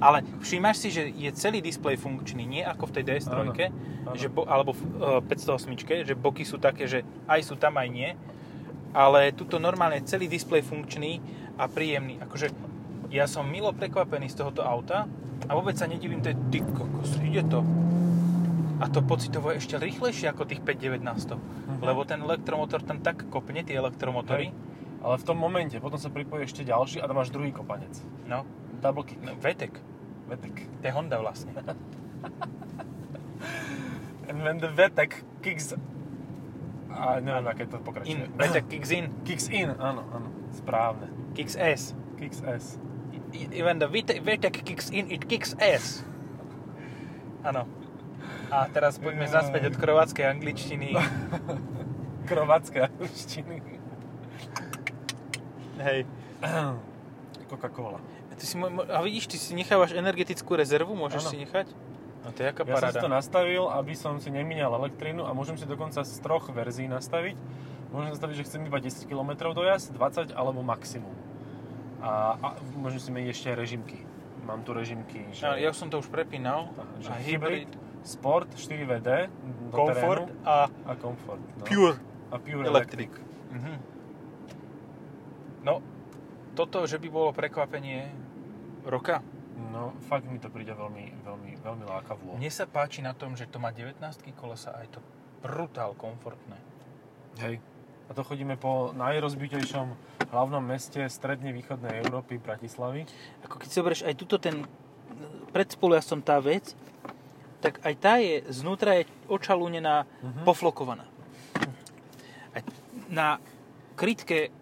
Ale 0.00 0.18
všímaš 0.42 0.76
si, 0.80 0.88
že 0.90 1.02
je 1.06 1.30
celý 1.32 1.60
displej 1.60 2.00
funkčný, 2.00 2.42
nie 2.42 2.62
ako 2.64 2.90
v 2.90 2.92
tej 2.98 3.04
DS3, 3.06 3.30
Áno, 3.30 3.52
áno. 3.54 4.16
že 4.16 4.26
bo, 4.26 4.42
alebo 4.48 4.74
v 4.74 4.82
uh, 4.98 5.22
508, 5.22 6.02
že 6.02 6.14
boky 6.16 6.42
sú 6.42 6.58
také, 6.58 6.88
že 6.88 7.04
aj 7.28 7.40
sú 7.44 7.54
tam, 7.54 7.78
aj 7.78 7.88
nie. 7.88 8.10
Ale 8.90 9.30
tuto 9.30 9.58
normálne 9.58 10.02
celý 10.02 10.26
displej 10.26 10.62
funkčný 10.62 11.18
a 11.54 11.66
príjemný. 11.66 12.18
Akože 12.22 12.50
ja 13.10 13.26
som 13.26 13.46
milo 13.46 13.70
prekvapený 13.70 14.26
z 14.30 14.40
tohoto 14.40 14.62
auta 14.62 15.06
a 15.46 15.52
vôbec 15.52 15.74
sa 15.74 15.86
nedivím, 15.86 16.22
to 16.22 16.30
je 16.30 16.38
ty 16.50 16.58
kokos, 16.62 17.18
ide 17.20 17.42
to. 17.46 17.62
A 18.82 18.90
to 18.90 19.02
pocitovo 19.06 19.54
je 19.54 19.62
ešte 19.62 19.78
rýchlejšie 19.78 20.30
ako 20.34 20.50
tých 20.50 20.60
5.9 20.62 20.98
na 21.04 21.14
100. 21.14 21.38
Mhm. 21.38 21.82
Lebo 21.82 22.02
ten 22.02 22.20
elektromotor 22.22 22.82
tam 22.82 22.98
tak 22.98 23.26
kopne, 23.30 23.62
tie 23.62 23.78
elektromotory. 23.78 24.50
Ale 25.04 25.20
v 25.20 25.24
tom 25.28 25.36
momente, 25.36 25.76
potom 25.84 26.00
sa 26.00 26.08
pripojí 26.08 26.48
ešte 26.48 26.64
ďalší 26.64 27.04
a 27.04 27.04
tam 27.04 27.20
máš 27.20 27.28
druhý 27.28 27.52
kopanec. 27.52 27.92
No, 28.24 28.48
Double 28.80 29.04
kick. 29.04 29.20
no 29.20 29.36
Vetek. 29.36 29.76
Vetek. 30.32 30.64
To 30.80 30.84
je 30.88 30.92
Honda 30.96 31.20
vlastne. 31.20 31.52
And 34.28 34.40
when 34.40 34.56
the 34.64 34.72
Vetek 34.72 35.20
kicks... 35.44 35.76
A 36.94 37.20
neviem, 37.20 37.44
aké 37.44 37.68
to 37.68 37.76
pokračuje. 37.84 38.16
In, 38.16 38.32
Vetek 38.32 38.64
kicks 38.72 38.90
in. 38.96 39.12
Kicks 39.28 39.52
in, 39.52 39.76
áno, 39.76 40.08
áno. 40.08 40.32
Správne. 40.56 41.12
Kicks 41.36 41.52
S. 41.58 41.92
Kicks 42.16 42.40
S. 42.40 42.80
When 43.52 43.76
the 43.82 43.90
Vetek 44.24 44.64
kicks 44.64 44.88
in, 44.88 45.10
it 45.12 45.28
kicks 45.28 45.52
S. 45.60 46.00
Áno. 47.44 47.68
A 48.50 48.68
teraz 48.68 48.98
poďme 48.98 49.24
zaspäť 49.24 49.72
od 49.72 49.76
krováckej 49.76 50.24
angličtiny. 50.26 50.92
Krovacké 52.30 52.88
angličtiny. 52.88 53.56
Hej. 55.78 55.98
Coca-Cola. 57.50 58.00
Ty 58.34 58.44
si, 58.46 58.58
a 58.90 58.98
vidíš, 58.98 59.24
ty 59.30 59.36
si 59.38 59.54
nechávaš 59.54 59.94
energetickú 59.94 60.58
rezervu, 60.58 60.98
môžeš 60.98 61.22
Áno. 61.22 61.30
si 61.30 61.36
nechať? 61.38 61.66
No 62.24 62.32
to 62.32 62.42
je 62.42 62.48
aká 62.50 62.64
Ja 62.64 62.66
som 62.66 62.74
si 62.74 62.74
paráda. 62.74 62.98
to 62.98 63.08
nastavil, 63.12 63.62
aby 63.70 63.94
som 63.94 64.18
si 64.18 64.32
nemíňal 64.32 64.74
elektrínu 64.74 65.22
a 65.22 65.30
môžem 65.30 65.54
si 65.54 65.68
dokonca 65.68 66.02
z 66.02 66.16
troch 66.18 66.48
verzií 66.50 66.88
nastaviť. 66.88 67.36
Môžem 67.94 68.10
nastaviť, 68.10 68.34
že 68.42 68.44
chcem 68.48 68.60
iba 68.66 68.80
10 68.80 69.06
km 69.06 69.54
dojazd, 69.54 69.94
20 69.94 70.34
alebo 70.34 70.64
maximum. 70.66 71.14
A, 72.02 72.34
a 72.34 72.48
môžem 72.74 72.98
si 72.98 73.10
meniť 73.14 73.28
ešte 73.30 73.46
aj 73.54 73.56
režimky. 73.56 73.98
Mám 74.44 74.66
tu 74.66 74.74
režimky, 74.74 75.24
že, 75.30 75.46
A 75.46 75.54
ja 75.56 75.70
som 75.70 75.86
to 75.88 76.02
už 76.02 76.10
prepínal. 76.10 76.68
že 76.98 77.08
A 77.08 77.16
hybrid, 77.16 77.68
hybrid, 77.68 77.70
sport, 78.04 78.52
4WD, 78.52 79.08
do 79.64 79.72
comfort 79.72 80.28
terénu 80.28 80.44
a 80.44 80.56
a 80.86 80.92
comfort. 80.94 81.40
No. 81.56 81.64
pure 81.64 81.96
A 82.30 82.36
pure 82.38 82.62
electric. 82.62 83.10
electric. 83.10 83.12
Mhm. 83.50 83.74
No, 85.64 85.80
toto, 86.52 86.84
že 86.84 87.00
by 87.00 87.08
bolo 87.08 87.32
prekvapenie 87.32 88.12
roka, 88.84 89.24
No, 89.74 89.90
fakt 90.06 90.26
mi 90.30 90.38
to 90.38 90.50
príde 90.50 90.70
veľmi, 90.70 91.26
veľmi, 91.26 91.50
veľmi 91.58 91.84
lákavo. 91.86 92.38
mne 92.38 92.50
sa 92.50 92.62
páči 92.62 93.02
na 93.02 93.10
tom, 93.10 93.34
že 93.34 93.46
to 93.46 93.58
má 93.58 93.74
19 93.74 93.98
kolesa 94.34 94.70
a 94.70 94.86
je 94.86 94.98
to 94.98 95.00
brutál 95.42 95.98
komfortné. 95.98 96.54
Hej. 97.42 97.58
A 98.06 98.10
to 98.14 98.22
chodíme 98.22 98.54
po 98.54 98.94
najrozbitejšom 98.94 99.86
hlavnom 100.30 100.62
meste 100.62 101.02
stredne 101.10 101.50
východnej 101.50 102.06
Európy, 102.06 102.38
Bratislavy. 102.38 103.06
Ako 103.42 103.58
keď 103.58 103.66
si 103.66 103.74
zoberieš 103.74 104.02
aj 104.06 104.14
tuto 104.14 104.38
ten 104.38 104.62
predspolujazdcom 105.50 106.20
tá 106.22 106.38
vec, 106.38 106.74
tak 107.64 107.80
aj 107.80 107.94
tá 107.96 108.20
je, 108.20 108.44
znútra 108.52 109.00
je 109.00 109.08
očalúnená, 109.24 110.04
Mhm. 110.20 110.44
poflokovaná. 110.44 111.08
Aj 112.52 112.60
na 113.08 113.40
krytke 113.96 114.52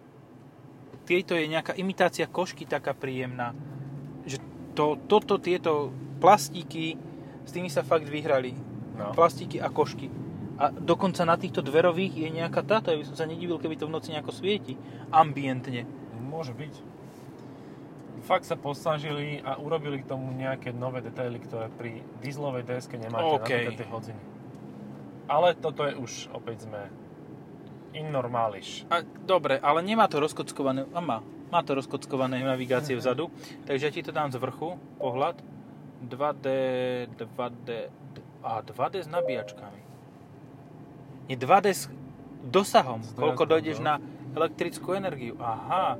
tejto 1.03 1.35
je 1.35 1.51
nejaká 1.51 1.75
imitácia 1.75 2.23
košky 2.23 2.63
taká 2.63 2.95
príjemná, 2.95 3.51
že 4.23 4.39
to, 4.71 4.95
toto, 5.03 5.35
tieto 5.35 5.91
plastíky, 6.23 6.95
s 7.43 7.51
tými 7.51 7.67
sa 7.67 7.83
fakt 7.83 8.07
vyhrali. 8.07 8.55
No. 8.95 9.11
Plastíky 9.11 9.59
a 9.59 9.67
košky. 9.67 10.07
A 10.55 10.71
dokonca 10.71 11.27
na 11.27 11.35
týchto 11.35 11.59
dverových 11.59 12.23
je 12.23 12.29
nejaká 12.31 12.63
táto, 12.63 12.93
ja 12.93 12.95
by 12.95 13.03
som 13.03 13.17
sa 13.19 13.27
nedivil, 13.27 13.59
keby 13.59 13.75
to 13.75 13.89
v 13.89 13.93
noci 13.93 14.15
nejako 14.15 14.31
svieti. 14.31 14.79
Ambientne. 15.11 15.83
Môže 16.23 16.55
byť. 16.55 16.92
Fakt 18.23 18.47
sa 18.47 18.55
posnažili 18.55 19.43
a 19.43 19.59
urobili 19.59 19.99
k 19.99 20.07
tomu 20.07 20.31
nejaké 20.31 20.71
nové 20.71 21.03
detaily, 21.03 21.43
ktoré 21.43 21.67
pri 21.75 21.99
dieselovej 22.23 22.63
DSK 22.63 22.95
nemáte 22.95 23.27
OK. 23.35 23.43
napríklad 23.43 23.75
tie 23.75 23.89
hodziny. 23.91 24.21
Ale 25.27 25.47
toto 25.59 25.83
je 25.83 25.93
už, 25.99 26.31
opäť 26.31 26.67
sme 26.67 26.87
in. 27.93 28.09
A, 28.89 29.05
dobre, 29.27 29.61
ale 29.61 29.85
nemá 29.85 30.09
to 30.09 30.17
rozkockované, 30.17 30.89
a 30.95 30.99
má, 31.03 31.21
má 31.53 31.61
to 31.61 31.77
rozkockované 31.77 32.41
navigácie 32.41 32.97
vzadu, 32.97 33.29
takže 33.69 33.83
ja 33.85 33.91
ti 33.93 34.01
to 34.01 34.09
dám 34.09 34.33
z 34.33 34.41
vrchu, 34.41 34.81
pohľad, 34.97 35.37
2D, 36.01 36.47
2D, 37.13 37.69
a 38.43 38.65
2D 38.65 38.95
s 39.05 39.09
nabíjačkami. 39.11 39.81
Nie 41.29 41.37
2D 41.37 41.65
s 41.71 41.87
dosahom, 42.43 43.05
koľko 43.15 43.47
dojdeš 43.47 43.79
no. 43.79 43.85
na 43.85 43.93
elektrickú 44.35 44.97
energiu. 44.97 45.37
Aha, 45.39 45.95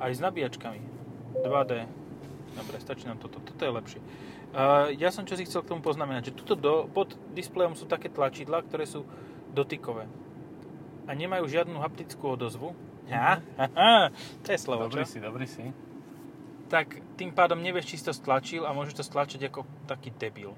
aj 0.00 0.10
s 0.10 0.20
nabíjačkami. 0.24 0.93
2D. 1.42 1.72
Dobre, 2.54 2.76
stačí 2.78 3.10
nám 3.10 3.18
toto, 3.18 3.42
toto 3.42 3.62
je 3.66 3.72
lepšie. 3.72 4.00
Uh, 4.54 4.94
ja 4.94 5.10
som 5.10 5.26
čo 5.26 5.34
si 5.34 5.42
chcel 5.42 5.66
k 5.66 5.74
tomu 5.74 5.82
poznamenať, 5.82 6.30
že 6.30 6.36
tuto 6.38 6.54
do, 6.54 6.86
pod 6.86 7.18
displejom 7.34 7.74
sú 7.74 7.90
také 7.90 8.06
tlačidlá, 8.06 8.62
ktoré 8.62 8.86
sú 8.86 9.02
dotykové. 9.50 10.06
A 11.04 11.10
nemajú 11.12 11.50
žiadnu 11.50 11.82
haptickú 11.82 12.38
odozvu. 12.38 12.72
Ja? 13.10 13.42
To 14.46 14.48
je 14.48 14.58
slovo, 14.58 14.88
Dobrý 14.88 15.04
čo? 15.04 15.10
si, 15.10 15.18
dobrý 15.20 15.46
si. 15.50 15.64
Tak 16.72 16.96
tým 17.20 17.34
pádom 17.34 17.60
nevieš, 17.60 17.92
či 17.92 18.00
si 18.00 18.04
to 18.06 18.14
stlačil 18.16 18.64
a 18.64 18.72
môžeš 18.72 19.02
to 19.02 19.04
stlačiť 19.04 19.52
ako 19.52 19.66
taký 19.84 20.14
debil. 20.16 20.56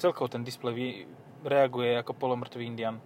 Celkovo 0.00 0.32
ten 0.32 0.40
displej 0.40 1.04
reaguje 1.44 2.00
ako 2.00 2.16
polomrtvý 2.16 2.64
indian. 2.64 2.96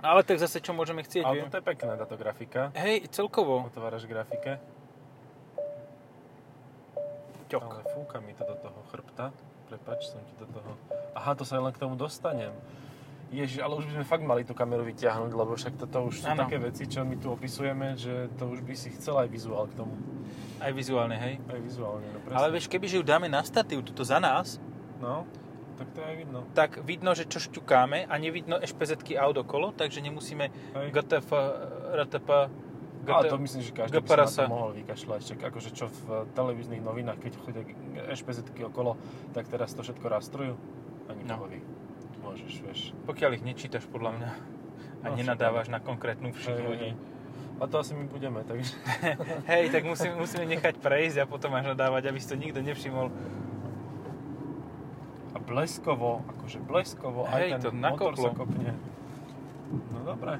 Ale 0.00 0.24
tak 0.24 0.40
zase 0.40 0.64
čo 0.64 0.72
môžeme 0.72 1.04
chcieť? 1.04 1.24
Ale 1.24 1.44
toto 1.48 1.60
je 1.60 1.64
pekné, 1.64 1.92
táto 1.96 2.16
grafika. 2.16 2.72
Hej, 2.72 3.08
celkovo. 3.12 3.68
Otváraš 3.68 4.08
grafike. 4.08 4.56
Ťok. 7.50 7.62
Ale 7.62 7.82
fúka 7.92 8.16
mi 8.24 8.32
to 8.32 8.46
do 8.46 8.56
toho 8.56 8.80
chrbta. 8.88 9.34
Prepač, 9.68 10.08
som 10.08 10.22
ti 10.24 10.34
do 10.38 10.46
toho... 10.48 10.70
Aha, 11.14 11.34
to 11.34 11.44
sa 11.44 11.60
len 11.60 11.70
k 11.74 11.78
tomu 11.78 11.94
dostanem. 11.94 12.50
Ježiš, 13.30 13.62
ale 13.62 13.78
už 13.78 13.86
by 13.86 13.92
sme 13.94 14.06
fakt 14.10 14.24
mali 14.26 14.42
tú 14.42 14.58
kameru 14.58 14.82
vyťahnuť, 14.82 15.30
lebo 15.30 15.54
však 15.54 15.78
toto 15.78 16.10
už 16.10 16.18
sú 16.18 16.26
Áno. 16.26 16.42
také 16.42 16.58
veci, 16.58 16.90
čo 16.90 17.06
my 17.06 17.14
tu 17.14 17.30
opisujeme, 17.30 17.94
že 17.94 18.26
to 18.34 18.50
už 18.50 18.66
by 18.66 18.74
si 18.74 18.90
chcel 18.90 19.22
aj 19.22 19.30
vizuál 19.30 19.70
k 19.70 19.78
tomu. 19.78 19.94
Aj 20.58 20.74
vizuálne, 20.74 21.14
hej. 21.14 21.38
Aj 21.46 21.60
vizuálne, 21.62 22.10
no 22.10 22.18
presne. 22.26 22.36
Ale 22.42 22.50
vieš, 22.50 22.66
kebyže 22.66 22.98
ju 22.98 23.04
dáme 23.06 23.30
na 23.30 23.46
statív 23.46 23.86
tuto 23.86 24.02
za 24.02 24.18
nás, 24.18 24.58
No, 25.00 25.24
tak 25.80 25.88
to 25.90 26.00
aj 26.02 26.14
vidno. 26.14 26.38
tak 26.52 26.70
vidno, 26.82 27.10
že 27.10 27.24
čo 27.24 27.40
šťukáme 27.40 28.04
a 28.04 28.14
nevidno 28.14 28.56
ešpezetky 28.56 29.16
aut 29.16 29.34
okolo, 29.34 29.72
takže 29.72 29.98
nemusíme 29.98 30.44
Hej. 30.46 30.88
GTF, 30.92 31.28
RTP, 31.98 32.28
Ale 33.02 33.24
GT... 33.24 33.30
to 33.30 33.38
myslím, 33.40 33.62
že 33.62 33.72
každý 33.72 33.96
by 33.96 34.04
sa 34.04 34.12
na 34.12 34.16
GPRS. 34.22 34.34
to 34.36 34.42
mohol 34.46 34.70
vykašľať. 34.72 35.20
Čak 35.26 35.38
akože 35.42 35.70
čo 35.72 35.88
v 35.88 36.00
televíznych 36.30 36.78
novinách, 36.78 37.18
keď 37.18 37.32
chodia 37.38 37.64
ešpezetky 38.06 38.60
okolo, 38.62 39.00
tak 39.32 39.48
teraz 39.48 39.72
to 39.72 39.80
všetko 39.80 40.06
rastrujú. 40.06 40.54
Ani 41.06 41.24
No. 41.24 41.40
Bohovi. 41.40 41.64
Môžeš, 42.20 42.52
vieš. 42.60 42.80
Pokiaľ 43.02 43.30
ich 43.34 43.42
nečítaš 43.42 43.88
podľa 43.88 44.12
mňa 44.14 44.30
a 45.00 45.06
No, 45.06 45.16
nenadávaš 45.16 45.66
na 45.66 45.80
konkrétnu 45.80 46.28
vši 46.30 46.44
Hej, 46.46 46.54
hej, 46.54 46.66
ľudí. 46.66 46.90
hej. 46.92 47.18
A 47.56 47.64
to 47.64 47.76
asi 47.76 47.92
my 47.92 48.04
budeme, 48.04 48.40
takže... 48.42 48.72
Hej, 49.52 49.68
tak 49.68 49.84
musíme, 49.84 50.16
musíme 50.16 50.44
nechať 50.46 50.76
prejsť 50.76 51.16
a 51.18 51.26
potom 51.26 51.52
až 51.52 51.68
nadávať, 51.68 52.08
aby 52.08 52.16
si 52.16 52.24
to 52.26 52.32
nikto 52.34 52.56
nevšimol. 52.58 53.12
A 55.50 55.58
bleskovo, 55.58 56.22
akože 56.30 56.62
bleskovo, 56.62 57.26
Hej, 57.26 57.34
aj 57.34 57.50
ten 57.58 57.62
to 57.66 57.70
motor 57.74 58.14
nakoplo. 58.14 58.22
sa 58.22 58.30
kopne. 58.38 58.70
No 59.90 59.98
dobre, 60.06 60.38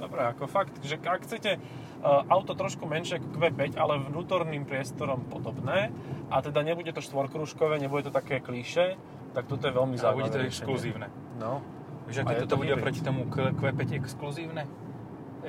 dobre, 0.00 0.20
ako 0.32 0.48
fakt, 0.48 0.72
že 0.80 0.96
ak 0.96 1.28
chcete 1.28 1.60
uh, 1.60 2.24
auto 2.32 2.56
trošku 2.56 2.88
menšie 2.88 3.20
ako 3.20 3.36
Q5, 3.36 3.76
ale 3.76 4.00
vnútorným 4.00 4.64
priestorom 4.64 5.28
podobné, 5.28 5.92
a 6.32 6.40
teda 6.40 6.64
nebude 6.64 6.88
to 6.88 7.04
štvorkružkové, 7.04 7.76
nebude 7.76 8.08
to 8.08 8.12
také 8.16 8.40
klíše, 8.40 8.96
tak 9.36 9.44
toto 9.44 9.68
je 9.68 9.76
veľmi 9.76 10.00
A 10.00 10.08
zaujímavé 10.08 10.24
bude 10.24 10.32
to 10.32 10.48
exkluzívne. 10.48 11.12
No, 11.36 11.60
A 12.08 12.24
aké 12.24 12.48
toto 12.48 12.56
to 12.56 12.60
bude 12.64 12.72
oproti 12.72 13.04
tomu 13.04 13.28
Q- 13.28 13.52
Q5 13.60 13.80
exkluzívne? 14.00 14.64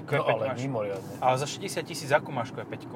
Q5 0.04 0.20
no 0.20 0.24
ale 0.36 0.44
máš. 0.52 0.60
mimoriadne. 0.68 1.14
Ale 1.24 1.36
za 1.40 1.48
60 1.48 1.80
tisíc 1.88 2.12
akú 2.12 2.36
máš 2.36 2.52
Q5? 2.52 2.92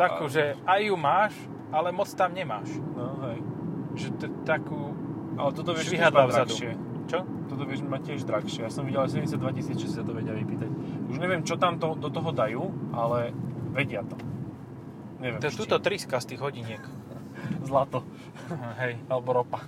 Takú, 0.00 0.24
A- 0.24 0.32
že 0.32 0.56
aj 0.64 0.80
ju 0.88 0.96
máš, 0.96 1.36
ale 1.68 1.92
moc 1.92 2.08
tam 2.16 2.32
nemáš. 2.32 2.72
No 2.96 3.20
hej. 3.28 3.59
Že 3.92 4.08
t- 4.16 4.34
takú... 4.42 4.94
Ale 5.34 5.50
toto 5.50 5.72
vieš 5.72 5.90
mať 5.90 6.12
vzadu. 6.12 6.28
drahšie. 6.52 6.70
Čo? 7.06 7.18
Toto 7.48 7.62
vieš 7.64 7.80
mať 7.82 8.02
tiež 8.06 8.20
drahšie. 8.22 8.60
Ja 8.62 8.70
som 8.70 8.84
videl 8.84 9.02
aj 9.02 9.10
72 9.16 9.56
tisíc, 9.56 9.76
že 9.76 9.86
si 9.86 9.96
sa 9.96 10.04
to 10.04 10.12
vedia 10.12 10.30
vypýtať. 10.30 10.70
Už 11.08 11.16
neviem, 11.16 11.42
čo 11.42 11.56
tam 11.56 11.76
to, 11.76 11.94
do 11.94 12.06
toho 12.06 12.30
dajú, 12.30 12.62
ale 12.92 13.34
vedia 13.70 14.06
to. 14.06 14.14
Neviem. 15.18 15.38
To 15.38 15.46
je 15.46 15.54
tuto 15.56 15.76
triska 15.76 16.16
z 16.16 16.26
tých 16.30 16.40
hodiniek. 16.40 16.82
Zlato. 17.68 18.06
Hej, 18.78 19.00
Alebo 19.06 19.34
ropa. 19.34 19.64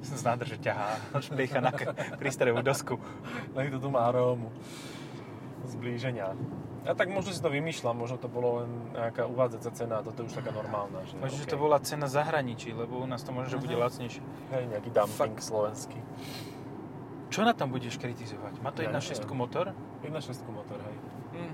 z 0.02 0.22
nádrže 0.22 0.58
ťahá 0.58 1.00
šplícha 1.18 1.58
na 1.58 1.72
k- 1.72 1.90
prístrojovú 2.20 2.62
dosku. 2.62 2.94
Nech 3.54 3.70
to 3.70 3.78
tu 3.78 3.88
má 3.88 4.06
arómu. 4.06 4.52
Zblíženia. 5.66 6.30
Ja 6.86 6.94
tak 6.94 7.10
možno 7.10 7.28
si 7.28 7.38
to 7.38 7.50
vymýšľam, 7.50 7.98
možno 7.98 8.16
to 8.16 8.26
bolo 8.26 8.62
len 8.62 8.70
nejaká 8.92 9.26
uvádzacia 9.26 9.72
cena 9.74 9.98
a 9.98 10.02
toto 10.02 10.22
je 10.22 10.30
už 10.30 10.38
taká 10.38 10.50
normálna. 10.50 11.02
Že 11.02 11.18
Možno, 11.18 11.34
že 11.34 11.42
okej. 11.42 11.50
to 11.50 11.58
bola 11.58 11.76
cena 11.80 12.06
zahraničí, 12.06 12.70
lebo 12.72 12.96
u 12.96 13.06
nás 13.06 13.20
to 13.20 13.30
možno, 13.30 13.50
že 13.50 13.58
bude 13.58 13.74
Mhm. 13.74 13.82
lacnejšie. 13.82 14.22
Hej, 14.48 14.64
nejaký 14.70 14.90
dumping 14.90 15.36
slovenský. 15.36 15.98
Čo 17.26 17.42
na 17.42 17.52
tom 17.52 17.68
budeš 17.68 17.98
kritizovať? 17.98 18.62
Má 18.62 18.70
to 18.70 18.80
Ja 18.80 18.88
1.6 18.88 19.26
neviem. 19.26 19.34
motor? 19.36 19.64
1.6 20.00 20.46
motor, 20.48 20.78
hej. 20.78 20.96
Hm. 21.34 21.52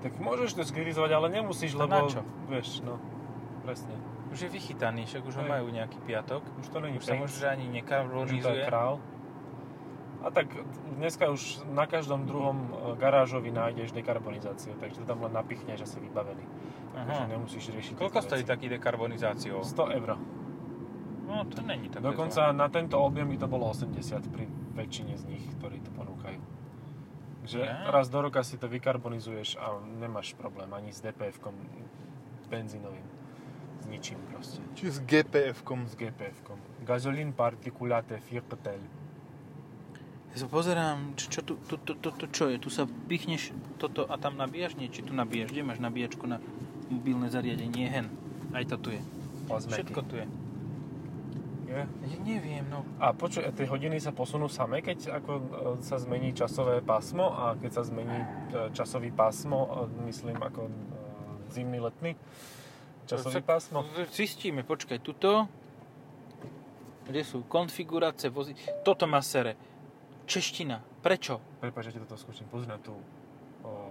Tak 0.00 0.12
môžeš 0.18 0.50
to 0.52 0.62
skritizovať, 0.64 1.10
ale 1.12 1.26
nemusíš, 1.30 1.72
A 1.72 1.86
lebo... 1.86 1.94
na 1.94 2.00
čo? 2.04 2.20
Vieš, 2.48 2.82
no. 2.82 2.98
Presne. 3.62 3.94
Už 4.30 4.40
je 4.40 4.48
vychytaný, 4.48 5.04
však 5.04 5.22
už 5.22 5.34
ho 5.36 5.44
Hej. 5.44 5.50
majú 5.50 5.66
nejaký 5.68 5.98
piatok. 6.00 6.42
Už 6.56 6.66
to 6.68 6.78
není 6.80 6.96
Už 6.96 7.04
sa 7.04 7.12
Paint, 7.12 7.22
možno, 7.24 7.36
že 7.36 7.46
ani 7.46 7.62
už 7.62 7.66
je 7.66 7.70
to 7.70 7.76
nekarbonizuje. 7.76 8.62
král. 8.64 8.92
A 10.20 10.28
tak 10.30 10.52
dneska 11.00 11.32
už 11.32 11.64
na 11.72 11.88
každom 11.88 12.28
druhom 12.28 12.68
e, 12.68 13.00
garážovi 13.00 13.48
nájdeš 13.48 13.96
dekarbonizáciu, 13.96 14.76
takže 14.76 15.00
to 15.00 15.06
tam 15.08 15.24
len 15.24 15.32
napichneš 15.32 15.80
a 15.80 15.86
si 15.88 15.96
vybavený. 15.96 16.44
Takže 16.92 17.24
nemusíš 17.24 17.64
riešiť 17.72 17.94
Koľko 17.96 18.20
stojí 18.20 18.44
taký 18.44 18.68
dekarbonizáciou? 18.68 19.64
100 19.64 19.96
eur. 19.96 20.20
No, 21.30 21.46
to 21.46 21.62
není 21.62 21.88
také 21.88 22.02
Dokonca 22.04 22.52
na 22.52 22.68
tento 22.68 22.98
objem 23.00 23.30
by 23.30 23.36
to 23.38 23.48
bolo 23.48 23.70
80 23.70 24.28
pri 24.28 24.44
väčšine 24.76 25.14
z 25.14 25.24
nich, 25.30 25.44
ktorí 25.56 25.80
to 25.80 25.90
ponúkajú. 25.94 26.40
Že 27.46 27.60
Ja. 27.64 27.88
raz 27.88 28.12
do 28.12 28.20
roka 28.20 28.44
si 28.44 28.60
to 28.60 28.68
vykarbonizuješ 28.68 29.56
a 29.56 29.80
nemáš 29.80 30.36
problém 30.36 30.68
ani 30.74 30.92
s 30.92 31.00
DPF-kom 31.00 31.56
benzínovým. 32.50 33.06
S 33.80 33.86
ničím 33.88 34.20
proste. 34.28 34.60
Či 34.76 34.84
s 34.90 34.98
GPF-kom. 35.00 35.88
S 35.88 35.96
GPF-kom. 35.96 36.60
Gasolín 36.84 37.32
particulate 37.32 38.20
firtel. 38.20 38.99
Ja 40.30 40.36
sa 40.38 40.46
pozerám, 40.46 41.18
čo, 41.18 41.26
čo 41.26 41.40
tu, 41.42 41.58
tu, 41.66 41.74
tu, 41.74 41.98
tu, 41.98 42.08
tu, 42.14 42.24
čo 42.30 42.46
je? 42.46 42.62
Tu 42.62 42.70
sa 42.70 42.86
pichneš 42.86 43.50
toto 43.82 44.06
a 44.06 44.14
tam 44.14 44.38
nabíjaš? 44.38 44.78
Nie, 44.78 44.86
či 44.86 45.02
tu 45.02 45.10
nabíjaš? 45.10 45.50
Kde 45.50 45.66
máš 45.66 45.82
nabíjačku 45.82 46.22
na 46.26 46.38
mobilné 46.86 47.26
zariadenie? 47.34 47.90
Hen. 47.90 48.06
Aj 48.54 48.62
to 48.62 48.78
tu 48.78 48.94
je. 48.94 49.02
Plazmeky. 49.50 49.90
Všetko 49.90 50.00
tu 50.06 50.14
je. 50.22 50.26
Je. 51.70 51.82
Ja 51.86 52.18
neviem, 52.22 52.66
no. 52.66 52.82
A 52.98 53.14
počuj, 53.14 53.46
tie 53.54 53.66
hodiny 53.66 54.02
sa 54.02 54.10
posunú 54.10 54.50
same, 54.50 54.82
keď 54.82 55.22
ako 55.22 55.32
e, 55.38 55.42
sa 55.86 56.02
zmení 56.02 56.34
časové 56.34 56.82
pásmo 56.82 57.30
a 57.30 57.54
keď 57.54 57.70
sa 57.78 57.82
zmení 57.86 58.18
e, 58.18 58.26
časový 58.74 59.14
pásmo, 59.14 59.86
e, 59.86 60.10
myslím 60.10 60.38
ako 60.38 60.66
e, 60.66 60.70
zimný, 61.54 61.78
letný 61.78 62.18
časový 63.10 63.42
Však 63.42 63.46
pásmo. 63.46 63.78
Zistíme, 64.14 64.62
počkaj, 64.62 65.02
tuto. 65.02 65.50
Kde 67.10 67.26
sú 67.26 67.42
konfigurácie 67.50 68.30
vozy? 68.30 68.54
Toto 68.86 69.10
má 69.10 69.18
sere. 69.18 69.58
Čeština. 70.30 70.78
Prečo? 71.02 71.42
Prepač, 71.58 71.90
že 71.90 71.98
ti 71.98 71.98
toto 72.06 72.14
skúsim. 72.14 72.46
Pozri 72.46 72.70
na 72.70 72.78
tú 72.78 72.94
o, 72.94 73.02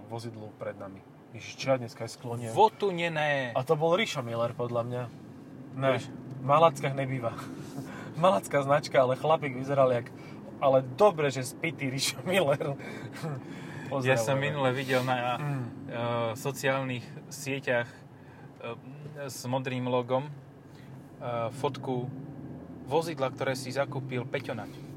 vozidlu 0.08 0.48
pred 0.56 0.80
nami. 0.80 1.04
Ježiš, 1.36 1.60
čo 1.60 1.66
ja 1.70 1.78
dneska 1.78 2.08
je 2.08 2.16
sklonie. 2.16 2.48
Votunené. 2.56 3.52
A 3.52 3.62
to 3.68 3.76
bol 3.76 3.92
Rišo 4.00 4.24
Miller, 4.24 4.56
podľa 4.56 4.82
mňa. 4.88 5.04
Ne, 5.76 6.00
v 6.00 6.44
Malackách 6.48 6.96
nebýva. 6.96 7.36
Malacká 8.24 8.64
značka, 8.64 9.04
ale 9.04 9.20
chlapík 9.20 9.52
vyzeral 9.52 9.92
jak... 9.92 10.08
Ale 10.60 10.84
dobre, 10.96 11.28
že 11.28 11.44
spitý 11.44 11.92
Rišo 11.92 12.24
Miller. 12.24 12.72
Ja 14.06 14.22
som 14.22 14.38
minule 14.38 14.70
videl 14.70 15.02
na 15.02 15.42
Mm. 15.42 15.42
uh, 15.42 15.66
sociálnych 16.38 17.02
sieťach 17.34 17.90
uh, 17.90 18.78
s 19.26 19.42
modrým 19.50 19.90
logom 19.90 20.30
uh, 20.30 21.50
fotku 21.58 22.06
vozidla, 22.86 23.34
ktoré 23.34 23.58
si 23.58 23.74
zakúpil 23.74 24.30
Peťonať. 24.30 24.70
Hej, 24.70 24.89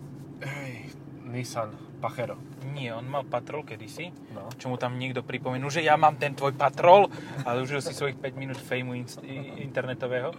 Nissan 1.32 1.72
Pachero. 1.98 2.36
Nie, 2.68 2.92
on 2.92 3.04
mal 3.04 3.24
patrol 3.24 3.64
kedysi, 3.64 4.12
No. 4.30 4.52
čo 4.54 4.68
mu 4.68 4.76
tam 4.76 4.94
niekto 4.94 5.20
pripomenul, 5.20 5.68
že 5.68 5.80
ja 5.80 5.96
mám 5.96 6.14
ten 6.14 6.32
tvoj 6.32 6.52
patrol, 6.52 7.08
ale 7.42 7.60
užil 7.60 7.80
si 7.80 7.90
svojich 7.90 8.16
5 8.16 8.36
minút 8.36 8.58
fejmu 8.58 8.92
internetového. 9.58 10.30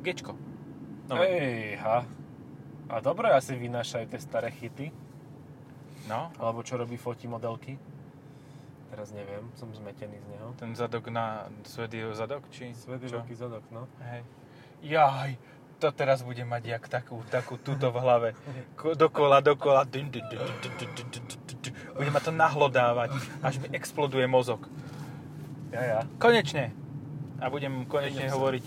Gečko. 0.00 0.32
No, 1.06 1.14
Hej, 1.16 1.76
ha. 1.78 2.02
A 2.86 2.94
dobre 2.98 3.28
asi 3.28 3.54
vynášajú 3.54 4.06
tie 4.06 4.18
staré 4.18 4.50
chyty. 4.50 4.90
no, 6.06 6.30
Alebo 6.38 6.62
čo 6.62 6.78
robí 6.78 6.94
fotí 6.94 7.26
modelky. 7.26 7.74
Teraz 8.86 9.10
neviem, 9.10 9.42
som 9.52 9.66
zmetený 9.68 10.14
z 10.14 10.26
neho. 10.30 10.54
ten 10.54 10.70
zadok 10.72 11.10
na 11.10 11.50
jeho 11.90 12.14
zadok, 12.14 12.46
či 12.48 12.70
veľký 12.70 13.34
zadok, 13.34 13.66
no. 13.68 13.90
Hej. 14.00 14.22
Jaj, 14.86 15.34
to 15.76 15.92
teraz 15.92 16.24
bude 16.24 16.40
mať 16.42 16.62
jak 16.76 16.84
takú, 16.88 17.20
takú 17.28 17.60
tuto 17.60 17.92
v 17.92 17.96
hlave. 18.00 18.28
Dokola, 18.76 19.44
dokola. 19.44 19.84
Bude 21.96 22.10
ma 22.10 22.20
to 22.20 22.32
nahlodávať, 22.32 23.12
až 23.44 23.60
mi 23.60 23.68
exploduje 23.76 24.24
mozog. 24.24 24.64
Ja, 25.72 25.82
ja. 25.82 26.00
Konečne. 26.16 26.72
A 27.36 27.52
budem 27.52 27.84
konečne 27.84 28.26
Idem 28.26 28.32
hovoriť 28.32 28.64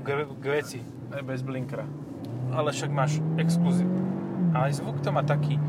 k, 0.00 0.08
k 0.24 0.44
veci. 0.48 0.80
Aj 1.12 1.20
bez 1.20 1.44
blinkra. 1.44 1.84
Ale 2.54 2.72
však 2.72 2.90
máš 2.90 3.20
exkluzív. 3.36 3.90
Ale 4.56 4.72
zvuk 4.72 4.98
to 5.04 5.12
má 5.12 5.22
taký, 5.22 5.60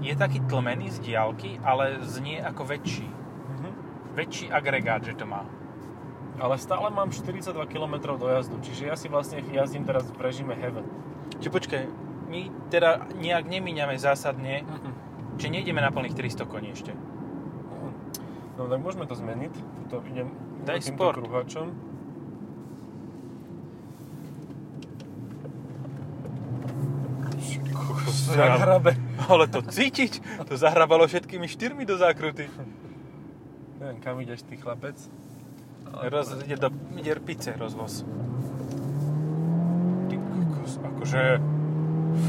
je 0.00 0.14
taký 0.16 0.42
tlmený 0.48 0.90
z 0.90 0.98
diálky, 1.04 1.60
ale 1.62 2.02
znie 2.02 2.42
ako 2.42 2.66
väčší. 2.66 3.06
Mm-hmm. 3.06 3.72
Väčší 4.16 4.46
agregát, 4.50 5.04
že 5.04 5.14
to 5.14 5.28
má. 5.28 5.44
Ale 6.34 6.58
stále 6.58 6.90
mám 6.90 7.14
42 7.14 7.54
km 7.70 8.18
do 8.18 8.26
jazdu, 8.26 8.58
čiže 8.58 8.90
ja 8.90 8.96
si 8.98 9.06
vlastne 9.06 9.38
jazdím 9.54 9.86
teraz 9.86 10.10
v 10.10 10.18
režime 10.18 10.58
Heaven. 10.58 10.82
Čiže 11.38 11.50
počkaj, 11.50 11.82
my 12.26 12.50
teda 12.74 13.06
nejak 13.14 13.46
nemíňame 13.46 13.94
zásadne, 13.94 14.66
či 15.38 15.46
nejdeme 15.50 15.78
na 15.78 15.94
plných 15.94 16.18
300 16.18 16.50
koní 16.50 16.74
ešte. 16.74 16.90
No 18.54 18.70
tak 18.70 18.78
môžeme 18.82 19.06
to 19.06 19.14
zmeniť. 19.18 19.54
Tuto 19.86 20.02
idem 20.10 20.30
Daj 20.62 20.90
sport. 20.94 21.18
kruhačom. 21.18 21.74
Jak 28.34 28.58
hrabe. 28.58 28.98
Ale 29.30 29.46
to 29.46 29.62
cítiť, 29.62 30.42
to 30.50 30.58
zahrabalo 30.58 31.06
všetkými 31.06 31.46
štyrmi 31.46 31.86
do 31.86 31.94
zákruty. 31.94 32.50
Neviem, 33.78 33.98
kam 34.02 34.18
ideš 34.18 34.42
ty 34.42 34.58
chlapec. 34.58 34.98
Roz, 36.02 36.34
ide 36.42 36.56
do 36.58 36.68
ide 36.98 37.14
pice 37.20 37.54
rozvoz. 37.54 38.02
Ty 40.10 40.14
kokos, 40.18 40.72
akože... 40.82 41.22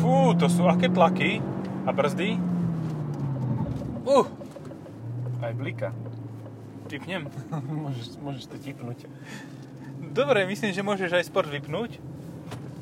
Fú, 0.02 0.34
to 0.34 0.50
sú 0.50 0.66
aké 0.66 0.90
tlaky 0.90 1.42
a 1.86 1.94
brzdy. 1.94 2.42
Uh, 4.06 4.26
Aj 5.42 5.54
blika. 5.54 5.94
typnem. 6.90 7.30
môžeš, 7.86 8.18
môžeš 8.22 8.46
to 8.50 8.58
tipnúť. 8.62 9.06
Dobre, 10.14 10.46
myslím, 10.46 10.74
že 10.74 10.86
môžeš 10.86 11.12
aj 11.14 11.26
sport 11.26 11.50
vypnúť. 11.50 11.98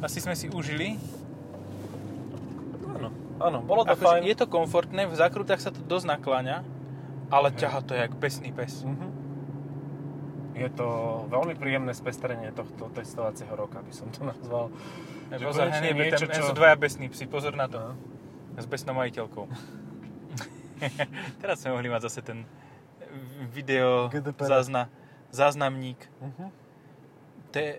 Asi 0.04 0.20
sme 0.20 0.36
si 0.36 0.52
užili. 0.52 1.00
Áno, 2.92 3.10
áno, 3.40 3.60
bolo 3.64 3.88
to 3.88 3.96
Akože 3.96 4.20
fajn. 4.20 4.24
je 4.28 4.36
to 4.36 4.48
komfortné, 4.52 5.08
v 5.08 5.16
zákrutách 5.16 5.64
sa 5.64 5.72
to 5.72 5.80
dosť 5.80 6.20
nakláňa, 6.20 6.64
ale 7.32 7.56
ťaha 7.56 7.80
to 7.84 7.96
jak 7.96 8.12
besný 8.16 8.52
pes. 8.52 8.84
Mhm. 8.84 9.23
Je 10.54 10.70
to 10.70 10.88
veľmi 11.28 11.58
príjemné 11.58 11.92
spestrenie 11.92 12.54
tohto 12.54 12.90
testovacieho 12.94 13.54
roka, 13.54 13.82
by 13.82 13.94
som 13.94 14.08
to 14.14 14.22
nazval. 14.32 14.70
Že 15.34 15.44
Pozor, 15.44 15.66
konečne 15.68 15.90
niečo, 15.98 16.26
čo... 16.30 16.42
sú 16.46 16.54
dvaja 16.54 16.76
besní 16.78 17.10
psi, 17.10 17.26
pozor 17.26 17.58
na 17.58 17.66
to. 17.66 17.82
No. 17.82 17.94
S 18.54 18.70
besnou 18.70 18.94
majiteľkou. 18.94 19.50
Teraz 21.42 21.64
sme 21.64 21.74
mohli 21.74 21.90
mať 21.90 22.02
zase 22.06 22.22
ten 22.22 22.46
video 23.50 24.10
GDPR. 24.14 24.46
zazna, 24.46 24.84
záznamník. 25.34 25.98
Mhm. 26.22 26.46
To 27.54 27.58
je 27.58 27.72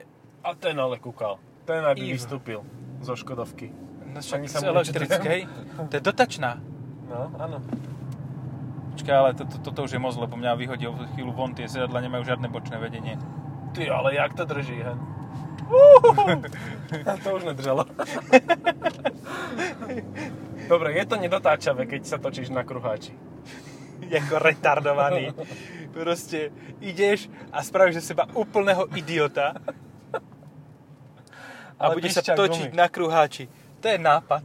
A 0.45 0.52
ten 0.54 0.76
ale 0.76 1.00
kúkal. 1.00 1.40
Ten 1.64 1.81
aby 1.81 2.12
Iv. 2.12 2.21
vystúpil 2.21 2.61
zo 3.00 3.16
Škodovky. 3.16 3.73
no 4.04 4.21
však 4.21 4.45
z 4.45 4.61
elektrickej. 4.61 5.40
To 5.88 5.95
je 5.97 6.02
dotačná. 6.02 6.61
No, 7.09 7.33
áno. 7.40 7.59
Počkaj, 8.95 9.15
ale 9.15 9.35
toto 9.35 9.59
to, 9.59 9.71
to, 9.75 9.81
už 9.91 9.93
je 9.93 9.99
moc, 9.99 10.15
lebo 10.15 10.39
mňa 10.39 10.55
vyhodil 10.55 10.95
chvíľu 11.19 11.35
von, 11.35 11.51
tie 11.51 11.67
sedadla 11.67 11.99
nemajú 11.99 12.31
žiadne 12.31 12.47
bočné 12.47 12.79
vedenie. 12.79 13.19
Ty, 13.75 13.91
ale 13.91 14.15
jak 14.15 14.39
to 14.39 14.47
drží, 14.47 14.79
hen? 14.79 14.99
To 17.27 17.35
už 17.35 17.43
nedržalo. 17.45 17.91
Dobre, 20.71 20.95
je 20.95 21.05
to 21.11 21.17
nedotáčavé, 21.19 21.91
keď 21.91 22.07
sa 22.07 22.17
točíš 22.23 22.55
na 22.55 22.63
kruháči. 22.63 23.19
Jako 24.15 24.39
retardovaný. 24.39 25.35
Proste 25.91 26.55
ideš 26.79 27.27
a 27.51 27.63
spravíš 27.63 27.95
ze 27.95 28.15
seba 28.15 28.31
úplného 28.35 28.87
idiota 28.95 29.59
a 31.75 31.91
Ale 31.91 31.95
budeš 31.99 32.21
sa 32.21 32.37
točiť 32.37 32.71
gumy. 32.71 32.79
na 32.79 32.87
kruháči. 32.87 33.49
To 33.81 33.89
je 33.89 33.99
nápad. 33.99 34.45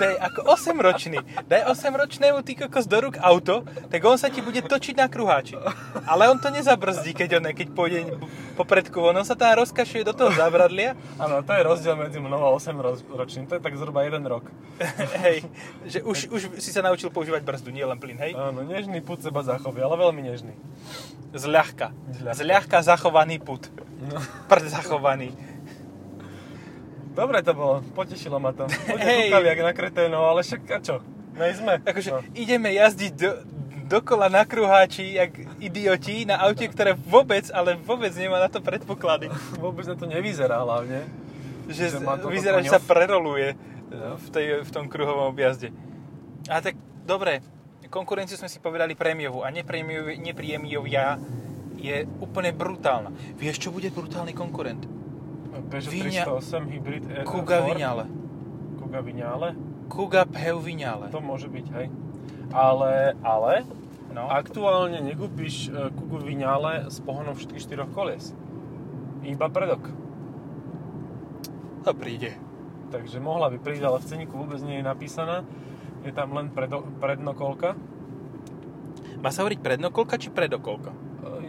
To 0.00 0.08
je 0.08 0.16
ako 0.16 0.40
8-ročný. 0.48 1.20
Daj 1.44 1.76
8-ročnému 1.76 2.40
ty 2.40 2.56
kokos 2.56 2.88
do 2.88 3.04
rúk 3.04 3.20
auto, 3.20 3.68
tak 3.92 4.00
on 4.00 4.16
sa 4.16 4.32
ti 4.32 4.40
bude 4.40 4.64
točiť 4.64 4.96
na 4.96 5.12
kruháči. 5.12 5.60
Ale 6.08 6.32
on 6.32 6.40
to 6.40 6.48
nezabrzdí, 6.48 7.12
keď, 7.12 7.36
on, 7.36 7.44
keď 7.52 7.68
pôjde 7.76 8.16
po 8.56 8.64
predku. 8.64 9.04
On 9.04 9.20
sa 9.20 9.36
tam 9.36 9.60
rozkašuje 9.60 10.08
do 10.08 10.16
toho 10.16 10.32
zabradlia. 10.32 10.96
Áno, 11.20 11.44
to 11.44 11.52
je 11.52 11.62
rozdiel 11.68 12.00
medzi 12.00 12.16
mnou 12.16 12.40
a 12.40 12.48
8 12.56 12.72
roz- 12.80 13.04
ročným. 13.04 13.44
To 13.52 13.60
je 13.60 13.62
tak 13.62 13.76
zhruba 13.76 14.00
jeden 14.08 14.24
rok. 14.24 14.48
Hej, 15.20 15.44
že 15.84 16.00
už, 16.00 16.32
už 16.32 16.40
si 16.56 16.72
sa 16.72 16.80
naučil 16.80 17.12
používať 17.12 17.44
brzdu, 17.44 17.68
nie 17.68 17.84
len 17.84 18.00
plyn, 18.00 18.16
hej? 18.24 18.32
Áno, 18.32 18.64
nežný 18.64 19.04
put 19.04 19.20
seba 19.20 19.44
zachovie, 19.44 19.84
ale 19.84 20.00
veľmi 20.00 20.24
nežný. 20.32 20.56
Zľahka. 21.36 21.92
Zľahka. 22.16 22.40
Zľahka 22.40 22.78
zachovaný 22.80 23.36
put. 23.36 23.68
No. 24.00 24.16
Prd 24.48 24.72
zachovaný. 24.72 25.36
Dobre 27.20 27.38
to 27.40 27.52
bolo, 27.52 27.84
potešilo 27.92 28.40
ma 28.40 28.50
to. 28.50 28.64
Ľudia 28.64 29.04
Hej. 29.04 29.20
kúkali 29.28 29.46
jak 29.46 29.60
na 29.60 29.72
kreténov, 29.72 30.24
ale 30.26 30.40
však 30.40 30.60
a 30.66 30.78
čo? 30.80 30.96
Nejsme. 31.32 31.72
Akože 31.78 32.10
No. 32.10 32.20
ideme 32.32 32.72
jazdiť 32.72 33.12
do, 33.14 33.30
dokola 33.86 34.26
na 34.26 34.42
kruháči, 34.42 35.14
jak 35.14 35.30
idioti, 35.58 36.24
na 36.24 36.40
aute, 36.40 36.64
ktoré 36.64 36.96
vôbec, 36.96 37.44
ale 37.50 37.76
vôbec 37.76 38.08
nemá 38.14 38.38
na 38.38 38.48
to 38.48 38.58
predpoklady. 38.58 39.28
Vôbec 39.54 39.84
na 39.84 39.94
to 39.94 40.04
nevyzerá 40.04 40.58
hlavne. 40.58 41.04
Že 41.68 41.84
Že 41.92 41.98
toto 42.00 42.28
vyzerá, 42.28 42.56
že 42.58 42.70
sa 42.70 42.80
preroluje 42.80 43.52
No. 43.90 44.16
v, 44.16 44.26
tej, 44.30 44.46
v 44.62 44.70
tom 44.70 44.86
kruhovom 44.86 45.28
objazde. 45.28 45.74
A 46.46 46.62
tak, 46.62 46.72
dobre, 47.02 47.42
konkurenciu 47.86 48.38
sme 48.38 48.46
si 48.46 48.56
povedali 48.56 48.94
prémiovú 48.94 49.42
a 49.42 49.50
neprémiov- 49.50 50.14
neprémiovia 50.14 51.18
je 51.74 52.06
úplne 52.18 52.50
brutálna. 52.50 53.10
Vieš, 53.34 53.58
čo 53.58 53.68
bude 53.68 53.88
brutálny 53.88 54.30
konkurent? 54.30 54.78
Peugeot 55.62 55.92
Viňa- 55.92 56.24
308 56.24 56.64
Hybrid 56.66 57.04
e- 57.06 57.24
Kuga. 57.24 57.58
Vignale. 57.64 58.04
Kuga 58.76 59.00
Vignale. 59.00 59.48
Kuga 59.86 60.22
Peu 60.24 60.56
Vignale. 60.58 61.06
To 61.10 61.18
môže 61.18 61.46
byť, 61.46 61.66
hej. 61.72 61.86
Ale, 62.50 63.14
ale, 63.20 63.62
No. 64.10 64.26
aktuálne 64.26 64.98
nekúpiš 65.00 65.70
e, 65.70 65.90
Kugu 65.90 66.18
Vignale 66.20 66.90
s 66.90 66.98
pohonom 66.98 67.32
všetkých 67.32 67.62
štyroch 67.62 67.90
kolies. 67.90 68.34
Iba 69.22 69.46
predok. 69.46 69.86
To 71.82 71.92
príde. 71.94 72.34
Takže 72.90 73.18
mohla 73.18 73.48
by 73.48 73.56
prísť, 73.56 73.84
ale 73.84 73.98
v 73.98 74.08
ceníku 74.08 74.34
vôbec 74.34 74.58
nie 74.60 74.82
je 74.82 74.84
napísaná. 74.84 75.46
Je 76.02 76.10
tam 76.10 76.34
len 76.34 76.50
predo, 76.50 76.82
prednokolka. 76.98 77.78
Má 79.20 79.30
sa 79.30 79.44
hovoriť 79.44 79.60
prednokolka 79.60 80.16
či 80.16 80.28
predokolka? 80.28 80.90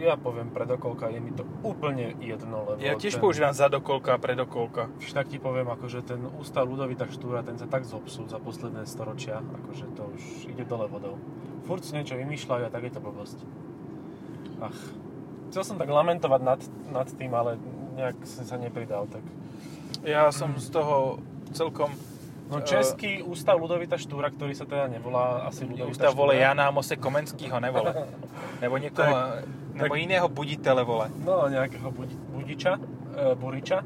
E, 0.02 0.10
Ja 0.10 0.18
poviem 0.18 0.50
predokolka, 0.50 1.06
je 1.14 1.22
mi 1.22 1.30
to 1.30 1.46
úplne 1.62 2.18
jedno, 2.18 2.74
lebo 2.74 2.82
Ja 2.82 2.98
tiež 2.98 3.16
ten, 3.16 3.22
používam 3.22 3.54
zadokolka 3.54 4.14
a 4.14 4.18
predokolka. 4.18 4.90
Tak 4.98 5.30
ti 5.30 5.38
poviem, 5.38 5.70
akože 5.70 6.02
ten 6.02 6.26
ústav 6.42 6.66
Ludovita 6.66 7.06
Štúra, 7.06 7.46
ten 7.46 7.54
sa 7.54 7.70
tak 7.70 7.86
zopsul 7.86 8.26
za 8.26 8.42
posledné 8.42 8.82
storočia, 8.90 9.38
akože 9.38 9.86
to 9.94 10.02
už 10.10 10.22
ide 10.50 10.66
dole 10.66 10.90
vodou. 10.90 11.22
Furt 11.70 11.86
si 11.86 11.94
niečo 11.94 12.18
vymýšľajú 12.18 12.66
a 12.66 12.70
tak 12.74 12.82
je 12.82 12.92
to 12.92 13.00
blbosť. 13.00 13.38
Ach, 14.58 14.78
chcel 15.54 15.62
som 15.62 15.76
tak 15.78 15.86
lamentovať 15.86 16.40
nad, 16.42 16.60
nad 16.90 17.06
tým, 17.06 17.30
ale 17.30 17.62
nejak 17.94 18.18
som 18.26 18.42
sa 18.42 18.58
nepridal, 18.58 19.06
tak... 19.06 19.22
Ja 20.02 20.34
som 20.34 20.58
z 20.58 20.66
toho 20.74 21.22
celkom... 21.54 21.94
No 22.50 22.60
Eh, 22.60 22.68
český 22.68 23.24
ústav 23.24 23.56
Ludovita 23.56 23.96
Štúra, 23.96 24.28
ktorý 24.28 24.52
sa 24.52 24.68
teda 24.68 24.84
nevolá 24.84 25.48
asi 25.48 25.64
Ludovita 25.64 25.88
Ústav 25.88 26.12
vole. 26.12 26.36
Jana 26.36 26.68
Mose 26.68 27.00
Komenskýho 27.00 27.56
nevole. 27.56 27.96
Nebo 28.62 28.76
niekoho, 28.76 29.40
nebo 29.74 29.92
tak- 29.92 30.00
iného 30.00 30.26
buditele 30.26 30.82
vole. 30.82 31.08
No, 31.18 31.46
nejakého 31.46 31.88
budi, 31.88 32.14
budiča, 32.28 32.72
e, 33.12 33.34
buriča, 33.34 33.80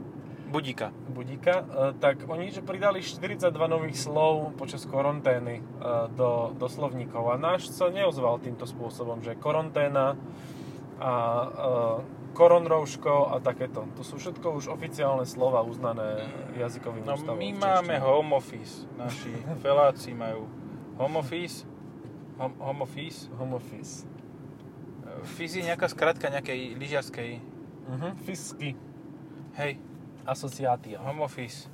Budíka. 0.46 0.94
budíka, 1.08 1.54
e, 1.58 1.64
tak 1.94 2.22
oni 2.24 2.48
že 2.48 2.62
pridali 2.62 3.00
42 3.00 3.50
nových 3.66 3.98
slov 3.98 4.54
počas 4.54 4.84
korontény 4.84 5.58
e, 5.58 5.62
do, 6.12 6.52
do 6.52 6.66
slovníkov 6.66 7.28
a 7.28 7.36
náš 7.36 7.68
sa 7.68 7.88
neozval 7.88 8.38
týmto 8.38 8.62
spôsobom, 8.62 9.18
že 9.20 9.34
koronténa 9.34 10.14
a 10.96 11.12
e, 11.12 11.48
koronrouško 12.32 13.32
a 13.32 13.40
takéto. 13.40 13.88
To 13.96 14.02
sú 14.02 14.16
všetko 14.16 14.54
už 14.54 14.68
oficiálne 14.68 15.24
slova 15.24 15.60
uznané 15.60 16.28
jazykovým 16.54 17.02
No 17.02 17.16
ústavom. 17.16 17.36
my 17.36 17.50
máme 17.52 17.96
home 17.96 18.32
office. 18.32 18.84
Naši 18.94 19.32
feláci 19.64 20.12
majú 20.12 20.44
home 20.94 21.16
office. 21.16 21.64
Home, 22.36 22.54
home 22.60 22.80
office. 22.82 23.32
Home 23.34 23.54
office. 23.54 24.04
Fizz 25.24 25.52
je 25.56 25.64
nejaká 25.64 25.86
skratka 25.86 26.28
nejakej 26.28 26.74
lyžiarskej. 26.74 27.30
Mhm. 27.86 28.08
Fisky. 28.22 28.74
Hej, 29.54 29.78
Asociátia. 30.24 30.98
home 31.00 31.22
office. 31.22 31.70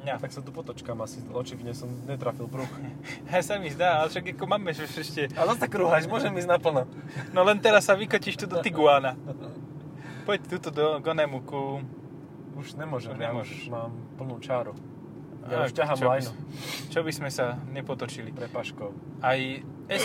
Ja. 0.00 0.16
Tak 0.16 0.32
sa 0.32 0.40
tu 0.40 0.48
potočkám 0.48 0.96
asi, 0.98 1.20
očividne 1.28 1.76
som 1.76 1.92
netrafil 2.08 2.48
pruh. 2.48 2.64
Ja 3.28 3.44
sa 3.44 3.60
mi 3.60 3.68
zdá, 3.68 4.00
ale 4.00 4.08
však 4.08 4.32
ako 4.32 4.44
máme 4.48 4.72
ešte... 4.72 5.28
A 5.36 5.44
zase 5.44 5.68
krúhaš, 5.68 6.08
môžem 6.08 6.32
ísť 6.34 6.48
naplno. 6.48 6.88
No 7.36 7.44
len 7.44 7.60
teraz 7.60 7.84
sa 7.84 7.92
vykočíš 7.92 8.40
tu 8.40 8.46
do 8.48 8.64
Tiguana. 8.64 9.12
Poď 10.24 10.40
tuto 10.48 10.72
do 10.72 10.86
Gonemu 10.98 11.44
ku... 11.44 11.84
Už 12.56 12.80
nemôžem, 12.80 13.12
Už 13.12 13.20
ja 13.20 13.28
nemôžeš. 13.28 13.56
už 13.58 13.68
mám 13.68 13.92
plnú 14.16 14.40
čáru. 14.40 14.72
Ja 15.48 15.64
A 15.64 15.68
už 15.68 15.72
ťahám 15.72 15.96
čo 15.96 16.04
by, 16.04 16.20
čo 16.92 17.00
by 17.00 17.12
sme 17.12 17.30
sa 17.32 17.56
nepotočili. 17.68 18.28
pre 18.32 18.48
paškov. 18.48 18.92
Aj 19.20 19.36
S... 19.88 20.04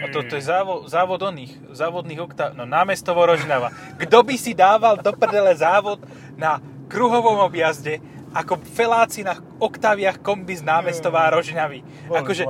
A 0.00 0.06
to, 0.08 0.24
to 0.24 0.34
je 0.40 0.44
závod, 0.44 0.88
závod 0.88 1.20
oných, 1.20 1.52
závodných 1.76 2.20
oktáv... 2.24 2.56
No 2.56 2.64
námestovo 2.64 3.20
Rožnava. 3.20 3.68
Kto 4.00 4.24
by 4.24 4.34
si 4.40 4.56
dával 4.56 4.96
do 4.96 5.12
prdele 5.12 5.52
závod 5.52 6.00
na 6.40 6.56
kruhovom 6.88 7.44
objazde 7.44 8.00
ako 8.32 8.62
feláci 8.62 9.26
na 9.26 9.36
oktáviach 9.58 10.22
kombi 10.22 10.56
z 10.56 10.62
námestová 10.62 11.28
Rožňavy. 11.34 11.82
Bože 12.08 12.18
Akože, 12.18 12.44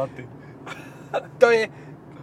to 1.43 1.49
je... 1.51 1.63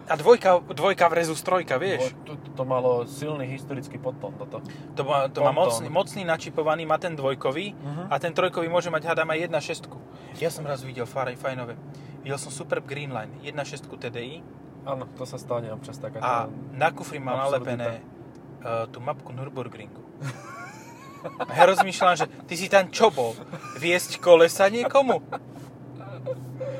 A 0.08 0.16
dvojka, 0.16 0.64
dvojka 0.72 1.04
versus 1.12 1.44
trojka, 1.44 1.76
vieš? 1.76 2.16
To, 2.24 2.32
to, 2.40 2.48
to 2.56 2.62
malo 2.64 3.04
silný 3.04 3.44
historický 3.44 4.00
podton 4.00 4.32
toto. 4.40 4.64
To 4.96 5.02
má, 5.04 5.28
to 5.28 5.44
má 5.44 5.52
mocný, 5.52 5.92
mocný 5.92 6.24
načipovaný, 6.24 6.88
má 6.88 6.96
ten 6.96 7.12
dvojkový 7.12 7.76
Mhm. 7.76 8.02
a 8.08 8.16
ten 8.16 8.32
trojkový 8.32 8.72
môže 8.72 8.88
mať, 8.88 9.04
hádam, 9.04 9.28
aj 9.28 9.52
1.6. 9.52 9.92
Ja 10.40 10.48
som 10.48 10.64
raz 10.64 10.80
videl 10.80 11.04
fajnové. 11.04 11.76
Videl 12.24 12.40
som 12.40 12.48
Superb 12.48 12.88
Greenline, 12.88 13.36
1.6 13.44 13.84
TDI 14.00 14.40
Áno, 14.88 15.04
to 15.12 15.28
sa 15.28 15.36
stane 15.36 15.68
občas 15.68 16.00
taká. 16.00 16.16
a 16.24 16.48
na 16.72 16.88
kufri 16.88 17.20
absurdita. 17.20 17.44
nalepené 17.44 17.90
uh, 18.64 18.88
tú 18.88 19.04
mapku 19.04 19.36
Nürburgringu. 19.36 20.00
A 21.44 21.52
ja 21.58 21.68
rozmýšľam, 21.68 22.16
že 22.16 22.26
ty 22.48 22.54
si 22.56 22.72
tam 22.72 22.88
čo 22.88 23.12
bol? 23.12 23.36
Viesť 23.76 24.16
kolesa 24.16 24.72
niekomu? 24.72 25.20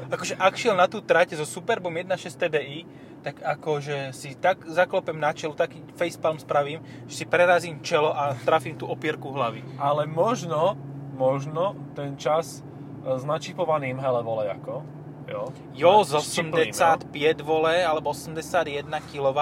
Akože 0.08 0.40
ak 0.40 0.56
šiel 0.56 0.72
na 0.72 0.88
tú 0.88 1.04
trate 1.04 1.36
so 1.36 1.44
Superbom 1.44 1.92
1.6 1.92 2.32
TDI, 2.32 2.88
tak 3.20 3.44
akože 3.44 4.16
si 4.16 4.32
tak 4.40 4.64
zaklopem 4.64 5.20
na 5.20 5.36
čelo, 5.36 5.52
taký 5.52 5.84
facepalm 5.98 6.40
spravím, 6.40 6.80
že 7.04 7.14
si 7.20 7.24
prerazím 7.28 7.84
čelo 7.84 8.14
a 8.14 8.32
trafím 8.46 8.78
tú 8.78 8.88
opierku 8.88 9.28
hlavy. 9.34 9.60
Ale 9.76 10.08
možno, 10.08 10.80
možno 11.12 11.76
ten 11.92 12.16
čas 12.16 12.62
e, 12.62 13.20
s 13.20 13.26
načipovaným 13.26 14.00
hele 14.00 14.20
vole 14.24 14.48
ako. 14.48 14.97
Jo, 15.28 15.52
Jo, 15.76 15.92
z 16.04 16.24
S 16.24 16.40
čiplým, 16.40 16.72
85 16.72 17.44
vole, 17.44 17.74
alebo 17.84 18.10
81 18.16 18.88
kW 19.12 19.38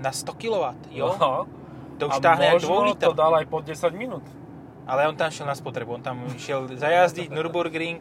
na 0.00 0.10
100 0.10 0.32
kW, 0.32 0.64
jo? 0.90 1.12
Aha. 1.12 1.44
To 1.96 2.02
už 2.08 2.16
táhne 2.20 2.56
aj 2.56 2.60
2 2.60 2.68
možno 2.68 2.88
liter. 2.92 3.08
to 3.08 3.12
dal 3.16 3.32
aj 3.36 3.46
pod 3.48 3.62
10 3.64 3.92
minút. 3.96 4.24
Ale 4.86 5.08
on 5.08 5.16
tam 5.16 5.28
šiel 5.32 5.48
na 5.48 5.56
spotrebu, 5.56 5.98
on 5.98 6.02
tam 6.04 6.16
šiel 6.38 6.68
zajazdiť 6.72 7.28
Nürburgring 7.32 8.00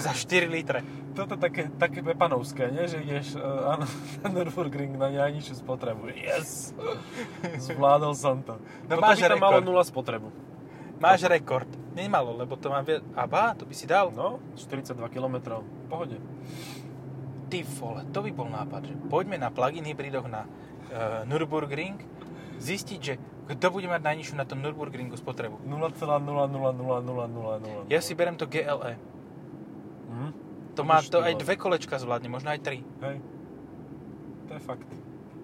za 0.00 0.10
4 0.10 0.50
litre. 0.50 0.82
Toto 1.16 1.38
je 1.38 1.40
také, 1.40 1.62
také 1.80 2.04
pepanovské, 2.04 2.68
nie? 2.68 2.84
Že 2.84 2.98
ideš 3.06 3.28
uh, 3.38 3.78
na 4.24 4.28
Nürburgring 4.28 4.98
na 4.98 5.08
najnižšiu 5.08 5.64
spotrebu. 5.64 6.12
Yes! 6.12 6.74
Zvládol 7.70 8.12
som 8.12 8.42
to. 8.42 8.58
No 8.90 8.98
Toto 8.98 9.02
máš 9.04 9.22
by 9.22 9.28
to 9.32 9.38
malo 9.38 9.58
rekord. 9.60 9.64
nula 9.64 9.84
spotrebu. 9.86 10.28
Máš 10.96 11.28
rekord. 11.28 11.68
Nemalo, 11.96 12.36
lebo 12.36 12.60
to 12.60 12.68
má 12.68 12.84
viac... 12.84 13.00
A 13.16 13.24
bá, 13.24 13.56
to 13.56 13.64
by 13.64 13.72
si 13.72 13.88
dal. 13.88 14.12
No, 14.12 14.36
42 14.56 14.96
km. 15.08 15.64
Pohode. 15.88 16.20
Ty 17.46 17.62
vole, 17.78 18.02
to 18.10 18.26
by 18.26 18.34
bol 18.34 18.50
nápad, 18.50 18.90
že 18.90 18.94
poďme 19.06 19.38
na 19.38 19.54
plug-in 19.54 19.86
hybridoch 19.86 20.26
na 20.26 20.42
uh, 20.44 21.22
Nürburgring, 21.30 21.94
zistiť, 22.58 23.00
že 23.00 23.14
kto 23.46 23.70
bude 23.70 23.86
mať 23.86 24.02
najnižšiu 24.02 24.34
na 24.34 24.42
tom 24.42 24.58
Nürburgringu 24.58 25.14
spotrebu. 25.14 25.62
0,0000000. 25.62 27.86
Ja 27.86 28.02
si 28.02 28.18
berem 28.18 28.34
to 28.34 28.50
GLE. 28.50 28.98
Mhm. 30.10 30.42
To 30.76 30.84
má 30.84 31.00
Už 31.00 31.08
to 31.08 31.24
aj 31.24 31.40
dve 31.40 31.56
kolečka 31.56 31.96
zvládne, 31.96 32.28
možno 32.28 32.52
aj 32.52 32.60
tri. 32.60 32.84
Hej. 33.00 33.16
To 34.50 34.52
je 34.58 34.60
fakt. 34.60 34.84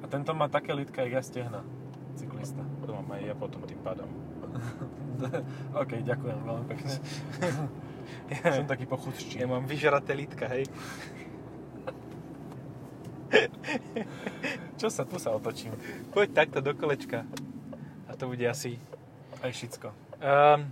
A 0.03 0.11
tento 0.11 0.35
má 0.37 0.51
také 0.51 0.75
lítka, 0.77 1.01
jak 1.07 1.13
ja 1.17 1.23
stehna. 1.25 1.65
Cyklista. 2.19 2.61
To 2.85 2.93
mám 3.01 3.17
aj 3.17 3.33
ja 3.33 3.35
potom 3.39 3.63
tým 3.65 3.81
pádom. 3.81 4.11
OK, 5.83 5.93
ďakujem 6.03 6.39
veľmi 6.43 6.67
pekne. 6.69 6.93
Som 8.43 8.67
taký 8.67 8.87
pochudší. 8.89 9.45
Ja 9.45 9.49
mám 9.49 9.65
vyžraté 9.69 10.17
lítka, 10.17 10.49
hej. 10.51 10.67
Čo 14.77 14.93
sa, 14.93 15.09
tu 15.09 15.17
sa 15.17 15.33
otočím. 15.33 15.73
Poď 16.13 16.45
takto 16.45 16.59
do 16.61 16.77
kolečka. 16.77 17.25
A 18.09 18.13
to 18.17 18.29
bude 18.29 18.45
asi... 18.45 18.77
Aj 19.43 19.51
šicko. 19.51 19.91
Um, 20.23 20.71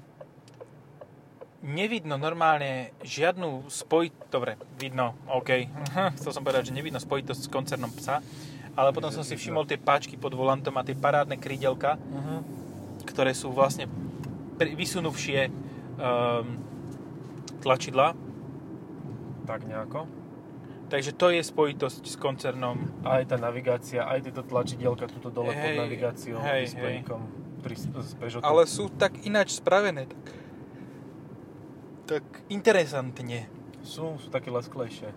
nevidno 1.64 2.20
normálne 2.20 2.92
žiadnu 3.02 3.66
spoj... 3.66 4.12
Dobre, 4.28 4.61
vidno, 4.78 5.16
OK. 5.26 5.66
Chcel 6.20 6.33
som 6.33 6.44
povedať, 6.44 6.70
že 6.70 6.76
nevidno 6.76 7.00
spojitosť 7.00 7.40
s 7.48 7.52
koncernom 7.52 7.90
psa, 7.96 8.22
ale 8.78 8.94
potom 8.94 9.11
som 9.11 9.26
si 9.26 9.35
všimol 9.35 9.66
tie 9.66 9.80
páčky 9.80 10.14
pod 10.14 10.37
volantom 10.37 10.76
a 10.78 10.87
tie 10.87 10.94
parádne 10.94 11.40
krídelka, 11.40 11.96
Uh-huh. 11.98 12.60
Ktoré 13.11 13.35
sú 13.35 13.51
vlastne 13.51 13.90
vysunuvšie 14.61 15.51
um, 16.01 16.59
tlačidla. 17.61 18.14
Tak 19.44 19.66
nejako. 19.66 20.07
Takže 20.90 21.14
to 21.14 21.31
je 21.31 21.42
spojitosť 21.46 22.03
s 22.03 22.16
koncernom. 22.18 22.90
Aj 23.07 23.23
tá 23.23 23.38
navigácia, 23.38 24.03
aj 24.03 24.27
tieto 24.27 24.42
tlačidielka 24.42 25.07
tuto 25.07 25.31
dole 25.31 25.55
pod 25.55 25.70
Hej, 25.70 25.79
navigáciou, 25.79 26.38
hej, 26.42 26.66
displejkom 26.66 27.20
pri, 27.62 27.75
Peugeotu. 28.18 28.42
Ale 28.42 28.66
sú 28.66 28.90
tak 28.90 29.23
ináč 29.23 29.62
spravené. 29.62 30.11
Tak, 30.11 30.20
tak 32.11 32.25
interesantne. 32.51 33.46
Sú, 33.87 34.18
sú 34.18 34.29
také 34.35 34.51
lesklejšie. 34.51 35.14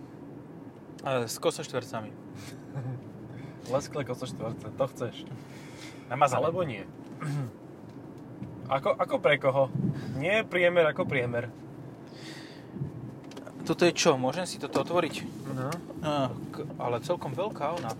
A 1.02 1.26
S 1.26 1.42
kosoštvercami. 1.42 2.14
Lesklé 3.74 4.04
kosoštvorce, 4.06 4.70
to 4.76 4.84
chceš. 4.94 5.26
Namazané. 6.06 6.38
Alebo 6.38 6.62
nie. 6.62 6.84
Ako, 8.68 8.96
ako 8.96 9.16
pre 9.20 9.36
koho? 9.36 9.68
Nie 10.16 10.40
priemer 10.44 10.88
ako 10.88 11.04
priemer. 11.04 11.52
Toto 13.64 13.88
je 13.88 13.92
čo? 13.96 14.20
Môžem 14.20 14.44
si 14.44 14.60
toto 14.60 14.84
otvoriť? 14.84 15.24
No. 15.56 15.68
K- 16.52 16.68
ale 16.76 17.00
celkom 17.00 17.32
veľká 17.32 17.80
ona. 17.80 17.92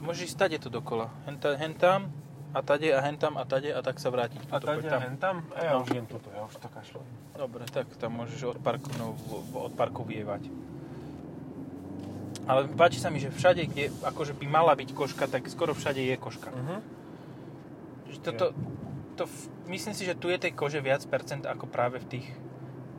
Môžeš 0.00 0.32
ísť 0.32 0.38
tade 0.40 0.56
to 0.60 0.72
dokola. 0.72 1.12
Hen, 1.28 1.36
ta- 1.36 1.56
hen 1.56 1.76
tam 1.76 2.08
a 2.56 2.60
tade 2.64 2.88
a 2.88 3.00
hen 3.04 3.16
tam 3.20 3.36
a 3.36 3.44
tade 3.44 3.68
a 3.72 3.80
tak 3.84 4.00
sa 4.00 4.08
vrátiť. 4.08 4.48
A 4.48 4.60
Tuto, 4.60 4.72
poď 4.72 4.84
a 4.92 4.98
hen 5.04 5.16
tam? 5.20 5.44
A 5.56 5.60
ja 5.60 5.72
už 5.76 5.92
idem 5.92 6.08
tuto, 6.08 6.32
ja 6.32 6.44
už 6.44 6.56
to 6.56 6.68
kašlem. 6.72 7.04
Dobre, 7.36 7.64
tak 7.68 7.88
tam 8.00 8.16
môžeš 8.16 8.56
od 8.56 8.58
parku, 8.64 8.88
no, 8.96 9.16
od 9.56 9.72
parku 9.76 10.04
vievať. 10.08 10.48
Ale 12.44 12.68
páči 12.76 13.00
sa 13.00 13.08
mi, 13.08 13.20
že 13.20 13.32
všade, 13.32 13.64
kde 13.72 13.88
akože 14.04 14.36
by 14.36 14.46
mala 14.48 14.76
byť 14.76 14.92
koška, 14.92 15.24
tak 15.28 15.48
skoro 15.48 15.72
všade 15.72 16.00
je 16.04 16.16
koška. 16.20 16.52
Uh-huh. 16.52 16.80
Toto, 18.20 18.52
to, 19.14 19.24
myslím 19.70 19.94
si, 19.94 20.02
že 20.04 20.18
tu 20.18 20.28
je 20.28 20.38
tej 20.38 20.52
kože 20.52 20.82
viac 20.82 21.06
percent 21.06 21.46
ako 21.46 21.70
práve 21.70 22.02
v 22.02 22.06
tých 22.18 22.26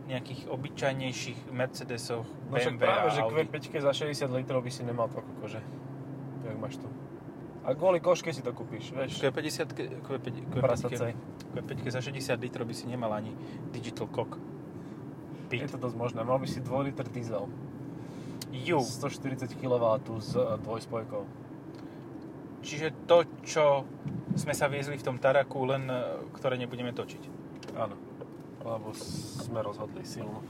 nejakých 0.05 0.47
obyčajnejších 0.53 1.49
Mercedesoch, 1.49 2.25
No 2.49 2.55
BMW 2.55 2.77
práve, 2.77 3.09
a 3.09 3.13
že 3.13 3.21
Audi. 3.25 3.49
Q5 3.49 3.81
za 3.81 3.91
60 3.91 4.37
litrov 4.37 4.61
by 4.61 4.71
si 4.71 4.81
nemal 4.85 5.09
toľko 5.09 5.31
kože. 5.41 5.61
Jak 6.45 6.57
máš 6.61 6.77
tu. 6.77 6.87
A 7.65 7.73
kvôli 7.73 7.97
koške 7.97 8.29
si 8.29 8.45
to 8.45 8.53
kúpiš, 8.53 8.93
vieš. 8.93 9.17
Q50, 9.17 9.73
Q5, 10.05 10.25
Prasacej. 10.61 11.17
Q5 11.57 11.71
za 11.89 12.01
60 12.05 12.37
litrov 12.37 12.69
by 12.69 12.75
si 12.77 12.85
nemal 12.85 13.09
ani 13.09 13.33
digital 13.73 14.05
cock. 14.13 14.37
Je 15.49 15.65
Pit. 15.65 15.73
to 15.73 15.81
dosť 15.81 15.97
možné. 15.97 16.21
Mal 16.21 16.37
by 16.37 16.45
si 16.45 16.61
2 16.61 16.85
liter 16.85 17.09
diesel. 17.09 17.49
Ju. 18.53 18.77
140 18.85 19.49
kW 19.57 19.85
s 20.21 20.37
dvojspojkou. 20.37 21.25
Čiže 22.61 22.93
to, 23.09 23.25
čo 23.41 23.85
sme 24.35 24.53
sa 24.53 24.67
viezli 24.67 24.99
v 24.99 25.05
tom 25.05 25.17
Taraku, 25.17 25.63
len 25.63 25.87
e, 25.87 26.27
ktoré 26.35 26.59
nebudeme 26.59 26.91
točiť. 26.91 27.23
Áno. 27.79 27.95
Lebo 28.65 28.91
sme 29.41 29.63
rozhodli 29.63 30.03
silno. 30.03 30.43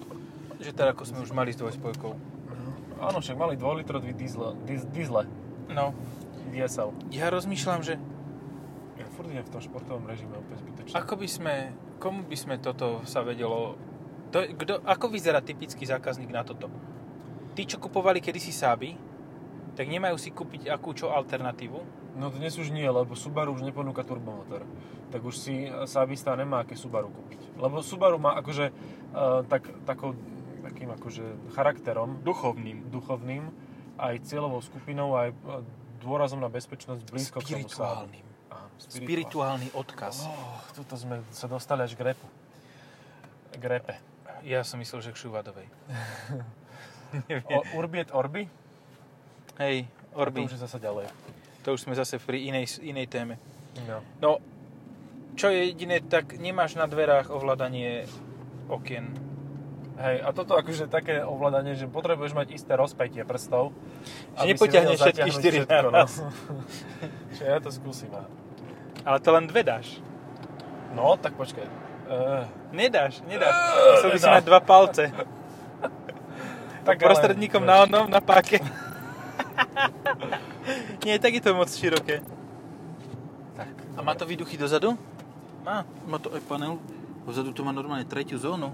Že 0.58 0.71
Taraku 0.74 1.06
sme 1.06 1.21
už 1.21 1.32
mali 1.32 1.54
s 1.54 1.60
dvojspojkou. 1.62 2.36
Áno, 2.95 3.19
však 3.19 3.36
mali 3.36 3.60
2 3.60 3.84
litrový 3.84 4.15
diesel, 4.15 4.56
diz, 4.63 4.88
diesle. 4.88 5.28
No, 5.67 5.91
diesel. 6.50 6.95
ja 7.12 7.28
rozmýšľam, 7.28 7.84
že 7.84 8.00
Ja 8.95 9.04
furt 9.12 9.28
idem 9.28 9.43
v 9.43 9.52
tom 9.52 9.60
športovom 9.60 10.08
režime 10.08 10.39
úplne 10.39 10.56
zbytočne. 10.63 10.95
ako 10.95 11.13
by 11.19 11.28
sme, 11.28 11.54
komu 12.00 12.24
by 12.24 12.38
sme 12.39 12.56
toto 12.63 13.04
sa 13.04 13.19
vedelo, 13.28 13.76
to, 14.32 14.48
kdo, 14.56 14.80
ako 14.88 15.12
vyzerá 15.12 15.43
typický 15.43 15.84
zákazník 15.84 16.32
na 16.32 16.48
toto? 16.48 16.71
Tí, 17.52 17.67
čo 17.67 17.76
kupovali 17.76 18.24
kedysi 18.24 18.56
Sáby, 18.56 18.95
tak 19.76 19.86
nemajú 19.92 20.16
si 20.16 20.32
kúpiť 20.32 20.72
akú 20.72 20.96
čo 20.96 21.12
alternatívu, 21.12 22.06
No 22.16 22.32
dnes 22.32 22.56
už 22.56 22.72
nie, 22.72 22.88
lebo 22.88 23.12
Subaru 23.12 23.52
už 23.52 23.68
neponúka 23.68 24.08
turbomotor. 24.08 24.64
Tak 25.12 25.20
už 25.20 25.36
si 25.36 25.68
Sabista 25.84 26.32
nemá 26.40 26.64
aké 26.64 26.80
Subaru 26.80 27.12
kúpiť. 27.12 27.60
Lebo 27.60 27.84
Subaru 27.84 28.16
má 28.16 28.40
akože 28.40 28.72
uh, 28.72 29.44
tak, 29.44 29.68
takou, 29.84 30.16
takým 30.64 30.96
akože 30.96 31.52
charakterom 31.52 32.24
duchovným. 32.24 32.88
duchovným, 32.88 33.52
aj 34.00 34.24
cieľovou 34.24 34.64
skupinou, 34.64 35.20
aj 35.20 35.36
uh, 35.44 35.60
dôrazom 36.00 36.40
na 36.40 36.48
bezpečnosť 36.48 37.04
blízko 37.04 37.44
k 37.44 37.52
tomu. 37.52 37.68
Spirituálnym. 37.68 38.26
Áno, 38.48 38.68
Spirituálny 38.80 39.68
odkaz. 39.76 40.24
Oh, 40.24 40.64
tuto 40.72 40.96
sme 40.96 41.20
sa 41.36 41.52
dostali 41.52 41.84
až 41.84 42.00
k 42.00 42.16
repu. 42.16 42.28
K 43.60 43.64
repe. 43.68 44.00
Ja 44.48 44.64
som 44.64 44.80
myslel, 44.80 45.04
že 45.04 45.12
k 45.12 45.20
Šuvadovej. 45.20 45.68
O, 47.48 47.80
urbi 47.80 48.04
et 48.04 48.12
Orbi? 48.12 48.44
Hej, 49.58 49.88
A 50.12 50.15
Orbi, 50.15 50.41
To 50.41 50.48
už 50.48 50.54
je 50.54 50.62
zase 50.62 50.78
ďalej. 50.78 51.06
to 51.62 51.70
už 51.72 51.82
sme 51.82 51.94
zase 51.94 52.15
pri 52.18 52.44
inej, 52.44 52.80
inej 52.80 53.08
téme. 53.08 53.36
No. 53.84 54.00
No, 54.20 54.32
čo 55.34 55.48
je 55.48 55.68
jediné, 55.68 56.00
tak 56.00 56.36
nemáš 56.36 56.74
na 56.74 56.86
dverách 56.86 57.28
ovládanie 57.28 58.08
okien. 58.68 59.12
Hej, 59.96 60.20
a 60.22 60.32
toto 60.32 60.54
akože 60.54 60.86
také 60.86 61.24
ovládanie, 61.24 61.72
že 61.74 61.88
potrebuješ 61.88 62.34
mať 62.34 62.48
isté 62.52 62.72
rozpätie 62.74 63.24
prstov. 63.24 63.72
Že 64.36 64.44
nepotiahneš 64.46 64.98
všetky 64.98 65.12
zatiahnuť 65.24 65.36
štyri 65.38 65.58
všetko, 65.62 65.88
no. 65.89 66.04
Čiže 67.32 67.44
ja 67.46 67.58
to 67.58 67.70
skúsim. 67.72 68.12
a- 68.12 68.28
Ale 69.04 69.18
to 69.20 69.30
len 69.32 69.46
dve 69.46 69.62
dáš. 69.62 70.04
No, 70.91 71.15
tak 71.15 71.34
počkaj. 71.34 71.63
Uh, 72.06 72.44
Nedáš, 72.70 73.24
nedáš. 73.24 73.56
Musel 73.96 74.10
by 74.12 74.20
si 74.20 74.28
mať 74.30 74.44
dva 74.46 74.60
palce. 74.60 75.04
tak 76.84 76.96
Prostredníkom 76.98 77.60
na 77.62 77.84
onom, 77.84 78.06
na 78.06 78.20
páke. 78.20 78.60
Nie, 81.02 81.20
tak 81.20 81.34
je 81.34 81.42
to 81.42 81.54
moc 81.54 81.70
široké. 81.70 82.22
Tak. 83.54 83.74
A 83.96 84.00
má 84.02 84.14
to 84.14 84.26
výduchy 84.26 84.56
dozadu? 84.56 84.98
Má. 85.62 85.84
Má 86.04 86.18
to 86.18 86.32
aj 86.32 86.42
panel. 86.44 86.80
Dozadu 87.24 87.52
to 87.52 87.62
má 87.62 87.72
normálne 87.72 88.06
tretiu 88.06 88.38
zónu. 88.38 88.70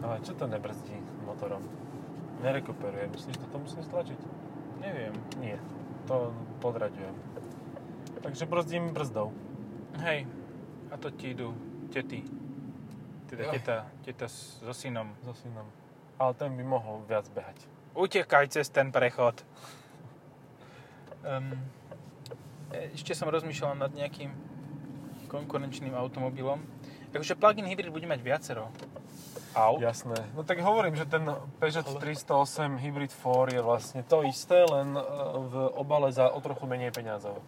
Ale 0.00 0.18
čo 0.20 0.32
to 0.32 0.44
nebrzdí 0.44 0.96
motorom? 1.22 1.60
Nerekuperuje. 2.40 3.04
Myslíš, 3.06 3.36
že 3.36 3.46
to 3.46 3.58
musím 3.58 3.82
stlačiť? 3.84 4.18
Neviem. 4.80 5.12
Nie. 5.38 5.60
To 6.08 6.32
podraďujem. 6.58 7.12
Takže 8.18 8.44
brzdím 8.44 8.90
brzdou. 8.90 9.32
Hej. 10.00 10.24
A 10.88 10.96
to 10.96 11.10
ti 11.10 11.30
idú 11.30 11.52
tety. 11.88 12.24
Teda 13.28 13.52
teta, 13.52 13.76
teta 14.02 14.26
s- 14.26 14.58
so 14.58 14.72
synom. 14.72 15.12
So 15.22 15.36
synom. 15.36 15.68
Ale 16.16 16.32
ten 16.34 16.50
by 16.50 16.64
mohol 16.64 17.04
viac 17.06 17.28
behať. 17.30 17.56
Utekaj 17.94 18.54
cez 18.54 18.70
ten 18.70 18.94
prechod. 18.94 19.42
Um, 21.26 21.58
ešte 22.94 23.12
som 23.12 23.28
rozmýšľal 23.28 23.76
nad 23.76 23.92
nejakým 23.92 24.30
konkurenčným 25.28 25.94
automobilom. 25.94 26.62
Takže 27.10 27.34
plug-in 27.34 27.66
hybrid 27.66 27.90
bude 27.90 28.06
mať 28.06 28.20
viacero 28.22 28.70
aut. 29.54 29.82
Jasné. 29.82 30.14
No 30.34 30.42
tak 30.42 30.62
hovorím, 30.62 30.94
že 30.94 31.06
ten 31.06 31.26
Peugeot 31.58 31.86
308 31.86 32.78
Hybrid 32.78 33.10
4 33.10 33.58
je 33.58 33.62
vlastne 33.62 34.00
to 34.06 34.22
isté, 34.22 34.62
len 34.62 34.94
e, 34.94 35.02
v 35.50 35.54
obale 35.74 36.14
za 36.14 36.30
o 36.30 36.38
trochu 36.38 36.66
menej 36.66 36.94
peňazov. 36.94 37.42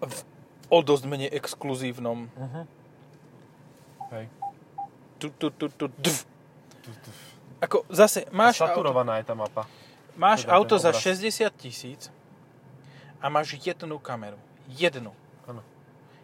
V 0.00 0.18
o 0.72 0.78
dosť 0.80 1.04
menej 1.04 1.30
exkluzívnom. 1.36 2.32
Uh-huh. 2.32 2.64
Hej. 4.16 4.24
Tu, 5.20 5.28
tu, 5.36 5.52
tu, 5.52 5.68
tu, 5.68 5.86
dv. 6.00 6.16
Ako 7.62 7.86
zase 7.88 8.26
máš 8.34 8.58
auto, 8.58 8.74
Saturovaná 8.74 9.22
je 9.22 9.26
tá 9.30 9.38
mapa. 9.38 9.70
máš 10.18 10.42
teda 10.42 10.58
auto 10.58 10.74
za 10.76 10.90
obraz. 10.90 11.06
60 11.06 11.46
tisíc 11.54 12.10
a 13.22 13.30
máš 13.30 13.54
jednu 13.54 14.02
kameru. 14.02 14.36
Jednu. 14.66 15.14
Áno. 15.46 15.62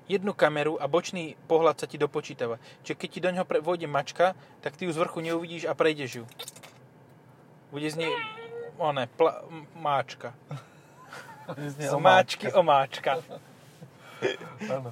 jednu 0.09 0.33
kameru 0.35 0.81
a 0.81 0.89
bočný 0.91 1.37
pohľad 1.47 1.79
sa 1.79 1.87
ti 1.87 1.95
dopočítava. 1.95 2.59
Čiže 2.83 2.97
keď 2.97 3.09
ti 3.13 3.21
do 3.21 3.31
ňoho 3.31 3.47
pre- 3.47 3.63
vôjde 3.63 3.87
mačka, 3.87 4.35
tak 4.65 4.75
ty 4.75 4.89
ju 4.89 4.93
z 4.93 4.99
vrchu 4.99 5.21
neuvidíš 5.23 5.69
a 5.69 5.77
prejdeš 5.79 6.23
ju. 6.23 6.25
Bude 7.71 7.87
z 7.87 8.03
nej 8.03 8.13
one, 8.81 9.05
pla, 9.15 9.45
máčka. 9.77 10.33
Z 11.55 11.93
máčky 12.01 12.49
omáčka. 12.51 13.21
Áno. 14.67 14.91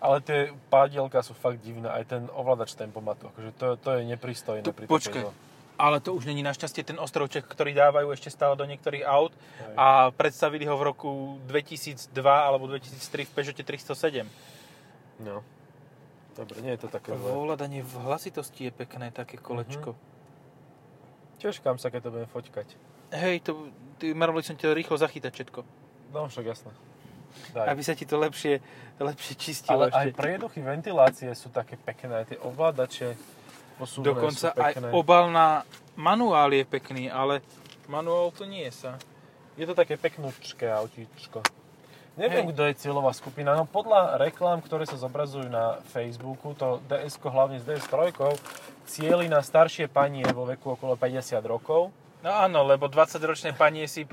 Ale 0.00 0.16
tie 0.24 0.52
pádielka 0.72 1.20
sú 1.20 1.36
fakt 1.36 1.60
divné, 1.60 1.88
aj 1.92 2.04
ten 2.08 2.22
ovládač 2.32 2.72
tempomatu, 2.72 3.28
akože 3.28 3.50
to, 3.52 3.66
to 3.76 3.88
je 4.00 4.08
nepristojné 4.08 4.64
Tu, 4.64 4.72
pri 4.72 4.88
počkaj. 4.88 5.28
Ale 5.80 5.96
to 6.04 6.12
už 6.12 6.28
není 6.28 6.44
našťastie 6.44 6.84
ten 6.84 7.00
ostrovček, 7.00 7.48
ktorý 7.48 7.72
dávajú 7.72 8.12
ešte 8.12 8.28
stále 8.28 8.52
do 8.52 8.68
niektorých 8.68 9.00
aut 9.08 9.32
a 9.80 10.12
predstavili 10.12 10.68
ho 10.68 10.76
v 10.76 10.84
roku 10.84 11.10
2002 11.48 12.12
alebo 12.20 12.68
2003 12.68 13.24
v 13.24 13.30
Peugeote 13.32 13.64
307. 13.64 14.28
No. 15.24 15.40
Dobre, 16.36 16.60
nie 16.60 16.76
je 16.76 16.84
to 16.84 16.88
také 16.92 17.16
zlé. 17.16 17.32
Ovládanie 17.32 17.80
v 17.80 17.94
hlasitosti 18.04 18.68
je 18.68 18.72
pekné, 18.76 19.08
také 19.08 19.40
kolečko. 19.40 19.96
Teškám 21.40 21.80
sa, 21.80 21.88
keď 21.88 22.00
to 22.04 22.10
budem 22.12 22.28
foťkať. 22.28 22.68
Hej, 23.16 23.40
to, 23.48 23.72
ty, 23.96 24.12
mali 24.12 24.44
som 24.44 24.54
ti 24.54 24.68
to 24.68 24.76
rýchlo 24.76 25.00
zachytať 25.00 25.32
všetko. 25.32 25.60
No 26.12 26.28
však 26.28 26.44
jasné. 26.44 26.70
Daj. 27.56 27.66
Aby 27.72 27.82
sa 27.82 27.94
ti 27.96 28.04
to 28.04 28.18
lepšie, 28.18 28.60
lepšie 29.00 29.34
čistilo 29.38 29.86
Ale 29.86 29.94
aj 29.94 30.12
ešte. 30.12 30.18
prieduchy 30.18 30.60
ventilácie 30.60 31.30
sú 31.32 31.48
také 31.48 31.78
pekné, 31.78 32.22
aj 32.22 32.26
tie 32.34 32.38
ovládače 32.42 33.14
posúvané 33.80 34.12
Dokonca 34.12 34.48
aj 34.52 34.72
obal 34.92 35.32
na 35.32 35.64
manuál 35.96 36.52
je 36.52 36.68
pekný, 36.68 37.08
ale 37.08 37.40
manuál 37.88 38.28
to 38.36 38.44
nie 38.44 38.68
je 38.68 38.84
sa. 38.84 38.92
Je 39.56 39.64
to 39.64 39.72
také 39.72 39.96
peknúčké 39.96 40.68
autíčko. 40.68 41.40
Neviem, 42.20 42.50
Hej. 42.50 42.52
kto 42.52 42.62
je 42.68 42.74
cieľová 42.84 43.16
skupina, 43.16 43.56
no 43.56 43.64
podľa 43.64 44.20
reklám, 44.20 44.60
ktoré 44.60 44.84
sa 44.84 45.00
zobrazujú 45.00 45.48
na 45.48 45.80
Facebooku, 45.88 46.52
to 46.52 46.82
ds 46.84 47.16
hlavne 47.16 47.56
s 47.56 47.64
DS3, 47.64 48.12
cieli 48.84 49.30
na 49.30 49.40
staršie 49.40 49.88
panie 49.88 50.26
vo 50.34 50.44
veku 50.44 50.76
okolo 50.76 51.00
50 51.00 51.40
rokov. 51.46 51.94
No 52.20 52.30
áno, 52.34 52.66
lebo 52.66 52.92
20-ročné 52.92 53.56
panie 53.56 53.88
si 53.88 54.04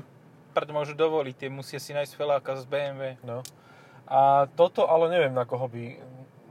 prd 0.56 0.72
môžu 0.72 0.96
dovoliť, 0.96 1.34
tie 1.36 1.50
musia 1.52 1.76
si 1.76 1.92
nájsť 1.92 2.12
feláka 2.16 2.56
z 2.56 2.64
BMW. 2.64 3.20
No. 3.20 3.44
A 4.08 4.48
toto 4.56 4.88
ale 4.88 5.12
neviem, 5.12 5.36
na 5.36 5.44
koho 5.44 5.68
by... 5.68 6.00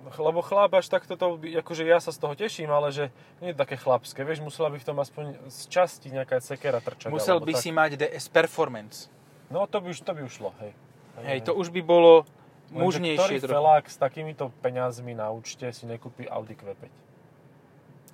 Lebo 0.09 0.39
chlap 0.39 0.71
až 0.73 0.87
takto 0.87 1.13
to 1.13 1.35
akože 1.35 1.83
ja 1.83 1.99
sa 1.99 2.09
z 2.09 2.17
toho 2.17 2.31
teším, 2.31 2.69
ale 2.69 2.89
že 2.89 3.11
nie 3.37 3.51
je 3.51 3.57
také 3.57 3.75
chlapské, 3.75 4.23
vieš, 4.23 4.39
musela 4.39 4.71
by 4.71 4.79
v 4.79 4.85
tom 4.85 4.97
aspoň 4.97 5.35
z 5.45 5.59
časti 5.67 6.07
nejaká 6.07 6.39
sekera 6.39 6.79
trčať. 6.79 7.11
Musel 7.11 7.37
by 7.37 7.51
tak. 7.51 7.59
si 7.59 7.69
mať 7.69 7.91
DS 7.97 8.25
Performance. 8.27 9.11
No 9.47 9.63
to 9.63 9.77
by 9.77 9.91
už, 9.91 9.99
to 9.99 10.11
by 10.11 10.23
už 10.23 10.33
šlo, 10.33 10.55
hej. 10.59 10.71
Hej, 11.19 11.43
to 11.43 11.51
už 11.51 11.69
by 11.69 11.81
bolo 11.81 12.23
Lenže 12.67 12.79
mužnejšie 13.03 13.19
ktorý 13.19 13.37
trochu. 13.41 13.51
felák 13.51 13.85
s 13.85 13.97
takýmito 13.97 14.43
peňazmi 14.61 15.11
na 15.11 15.27
účte 15.27 15.67
si 15.69 15.83
nekúpi 15.83 16.23
Audi 16.25 16.53
Q5? 16.53 16.83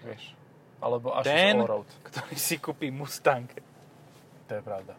Vieš. 0.04 0.24
Alebo 0.80 1.12
až 1.12 1.26
Ten, 1.26 1.60
Allroad. 1.60 1.88
ktorý 2.04 2.36
si 2.36 2.58
kúpi 2.58 2.90
Mustang. 2.90 3.48
To 4.46 4.52
je 4.52 4.62
pravda. 4.62 4.94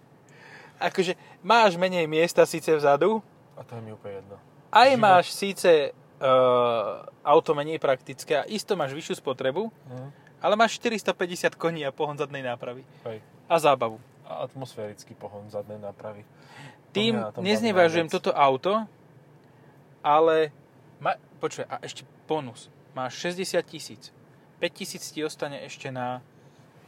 Akože 0.76 1.14
máš 1.40 1.74
menej 1.74 2.04
miesta 2.04 2.42
síce 2.44 2.70
vzadu, 2.72 3.18
A 3.54 3.62
to 3.62 3.74
je 3.74 3.82
mi 3.82 3.90
úplne 3.90 4.20
jedno. 4.20 4.36
aj 4.70 4.90
Život- 4.90 5.00
máš 5.00 5.26
síce 5.30 5.70
auto 7.22 7.52
menej 7.52 7.78
praktické 7.78 8.36
a 8.36 8.44
isto 8.44 8.74
máš 8.74 8.92
vyššiu 8.92 9.14
spotrebu, 9.16 9.68
Mhm. 9.68 10.06
ale 10.40 10.54
máš 10.54 10.78
450 10.78 11.54
koní 11.54 11.82
a 11.82 11.90
pohon 11.90 12.14
zadnej 12.14 12.40
nápravy. 12.40 12.84
Hej. 13.04 13.18
A 13.44 13.58
zábavu. 13.58 14.00
A 14.24 14.42
atmosférický 14.42 15.12
pohon 15.12 15.44
zadnej 15.48 15.76
nápravy. 15.76 16.24
Tým 16.90 17.18
neznevažujem 17.36 18.08
toto 18.08 18.30
auto, 18.30 18.86
ale... 20.00 20.48
Ma, 20.96 21.12
počuj, 21.36 21.66
a 21.66 21.76
ešte 21.80 22.06
bonus. 22.24 22.70
Máš 22.94 23.18
60 23.20 23.60
tisíc. 23.64 24.02
5 24.56 24.70
tisíc 24.72 25.02
ti 25.04 25.20
ostane 25.20 25.60
ešte 25.60 25.90
na, 25.90 26.22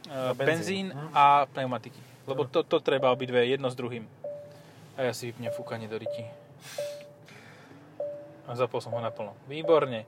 uh, 0.07 0.31
Na 0.31 0.33
benzín, 0.33 0.87
benzín. 0.87 0.87
Hm. 0.89 1.09
a 1.13 1.23
pneumatiky. 1.45 1.99
Lebo 2.25 2.43
Hm. 2.43 2.49
to, 2.49 2.59
to 2.63 2.77
treba 2.79 3.11
obidve 3.11 3.37
jedno 3.43 3.67
s 3.67 3.75
druhým. 3.75 4.07
A 4.97 5.03
ja 5.03 5.13
si 5.13 5.29
vypnem 5.29 5.51
fúkanie 5.51 5.85
do 5.85 5.93
ryti. 5.93 6.25
A 8.47 8.55
zapol 8.55 8.79
som 8.79 8.95
ho 8.95 9.01
naplno. 9.03 9.35
Výborne. 9.45 10.07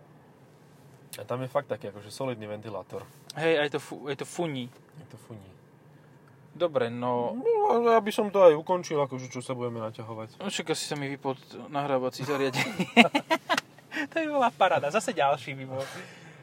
A 1.20 1.24
tam 1.28 1.44
je 1.44 1.50
fakt 1.52 1.68
taký 1.68 1.92
akože 1.92 2.08
solidný 2.08 2.48
ventilátor. 2.48 3.04
Hej, 3.36 3.68
aj 3.68 3.70
to, 3.76 3.80
fu, 3.84 4.08
aj 4.08 4.16
to 4.24 4.26
funí. 4.26 4.72
Je 4.98 5.06
to 5.12 5.18
funí. 5.20 5.52
Dobre, 6.56 6.88
no... 6.90 7.36
No, 7.36 7.72
ale 7.72 8.00
aby 8.00 8.12
som 8.12 8.32
to 8.32 8.40
aj 8.44 8.56
ukončil, 8.56 9.00
akože 9.04 9.28
čo 9.28 9.44
sa 9.44 9.54
budeme 9.54 9.84
naťahovať. 9.84 10.40
No 10.40 10.48
však 10.48 10.72
asi 10.74 10.86
sa 10.88 10.96
mi 10.96 11.12
vypol 11.12 11.36
t- 11.36 11.60
nahrávací 11.68 12.24
zariadenie. 12.24 12.88
to 14.12 14.16
by 14.16 14.28
bola 14.28 14.50
paráda. 14.52 14.92
Zase 14.92 15.12
ďalší 15.12 15.56
by 15.60 15.66
bol. 15.68 15.84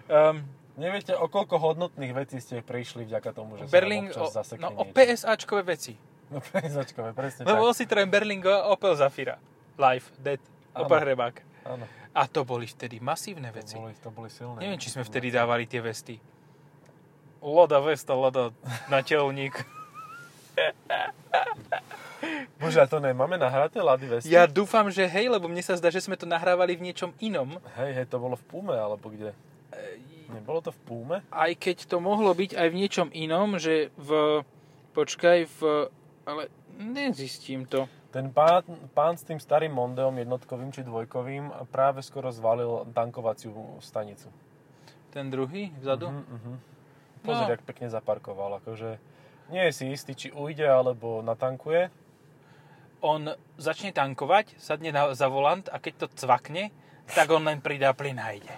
Um, 0.06 0.44
Neviete, 0.76 1.16
o 1.16 1.24
koľko 1.24 1.56
hodnotných 1.56 2.12
vecí 2.12 2.36
ste 2.36 2.60
prišli 2.60 3.08
vďaka 3.08 3.32
tomu, 3.32 3.56
že 3.56 3.64
Berling, 3.72 4.12
sa 4.12 4.20
o, 4.20 4.28
občas 4.28 4.44
zasekne 4.44 4.68
no 4.68 4.68
o 4.76 4.84
niečo. 4.84 4.92
PSAčkové 4.92 5.62
veci. 5.64 5.96
No 6.28 6.44
PSAčkové, 6.44 7.16
presne 7.16 7.48
Lebo 7.48 7.56
tak. 7.56 7.64
bol 7.64 7.72
si 7.72 7.88
Citroen 7.88 8.12
Berlingo 8.12 8.52
Opel 8.68 8.92
Zafira. 8.92 9.40
Live, 9.80 10.12
dead. 10.20 10.40
Opel 10.76 11.00
Hrebák. 11.00 11.40
Áno, 11.66 11.84
A 12.14 12.22
to 12.30 12.46
boli 12.46 12.70
vtedy 12.70 13.02
masívne 13.02 13.50
to 13.50 13.58
veci. 13.58 13.74
boli, 13.74 13.94
to 13.98 14.10
boli 14.14 14.30
silné. 14.30 14.62
Neviem, 14.62 14.78
či 14.78 14.94
sme 14.94 15.02
vtedy 15.02 15.34
dávali 15.34 15.66
tie 15.66 15.82
vesty. 15.82 16.16
Loda 17.42 17.82
vesta, 17.82 18.14
loda 18.14 18.54
naťelník. 18.88 19.54
Bože, 22.56 22.80
a 22.80 22.88
to 22.88 22.96
nemáme 22.96 23.36
nahraté 23.36 23.84
Lady 23.84 24.08
Vesty? 24.08 24.32
Ja 24.32 24.48
dúfam, 24.48 24.88
že 24.88 25.04
hej, 25.04 25.28
lebo 25.28 25.46
mne 25.46 25.60
sa 25.60 25.76
zdá, 25.76 25.92
že 25.92 26.00
sme 26.00 26.16
to 26.16 26.24
nahrávali 26.24 26.72
v 26.74 26.88
niečom 26.88 27.12
inom. 27.20 27.60
Hej, 27.76 27.92
hej, 27.92 28.06
to 28.08 28.16
bolo 28.16 28.34
v 28.40 28.44
Pume, 28.48 28.72
alebo 28.72 29.12
kde? 29.12 29.36
Nebolo 30.32 30.58
to 30.64 30.72
v 30.74 30.80
Pume? 30.82 31.16
Aj 31.30 31.52
keď 31.54 31.86
to 31.86 32.02
mohlo 32.02 32.34
byť 32.34 32.56
aj 32.58 32.68
v 32.72 32.78
niečom 32.80 33.08
inom, 33.14 33.60
že 33.60 33.94
v... 33.94 34.42
Počkaj, 34.96 35.38
v... 35.60 35.60
Ale 36.26 36.48
nezistím 36.80 37.68
to. 37.68 37.86
Ten 38.16 38.32
pán, 38.32 38.64
pán 38.96 39.12
s 39.20 39.28
tým 39.28 39.36
starým 39.36 39.76
Mondeom, 39.76 40.16
jednotkovým 40.16 40.72
či 40.72 40.80
dvojkovým, 40.80 41.68
práve 41.68 42.00
skoro 42.00 42.32
zvalil 42.32 42.88
tankovaciu 42.96 43.52
stanicu. 43.84 44.32
Ten 45.12 45.28
druhý 45.28 45.68
vzadu? 45.76 46.08
Mhm, 46.08 46.24
mhm. 46.24 46.52
Pozri, 47.20 47.44
No. 47.44 47.52
jak 47.52 47.60
pekne 47.68 47.92
zaparkoval. 47.92 48.56
Akože 48.64 48.96
nie 49.52 49.68
je 49.68 49.72
si 49.76 49.84
istý, 49.92 50.16
či 50.16 50.32
ujde, 50.32 50.64
alebo 50.64 51.20
natankuje. 51.20 51.92
On 53.04 53.20
začne 53.60 53.92
tankovať, 53.92 54.56
sadne 54.56 54.96
na, 54.96 55.12
za 55.12 55.28
volant 55.28 55.68
a 55.68 55.76
keď 55.76 56.08
to 56.08 56.16
cvakne, 56.16 56.72
tak 57.12 57.28
on 57.28 57.44
len 57.44 57.60
pridá 57.60 57.92
plyn 57.92 58.16
a 58.16 58.32
ide. 58.32 58.56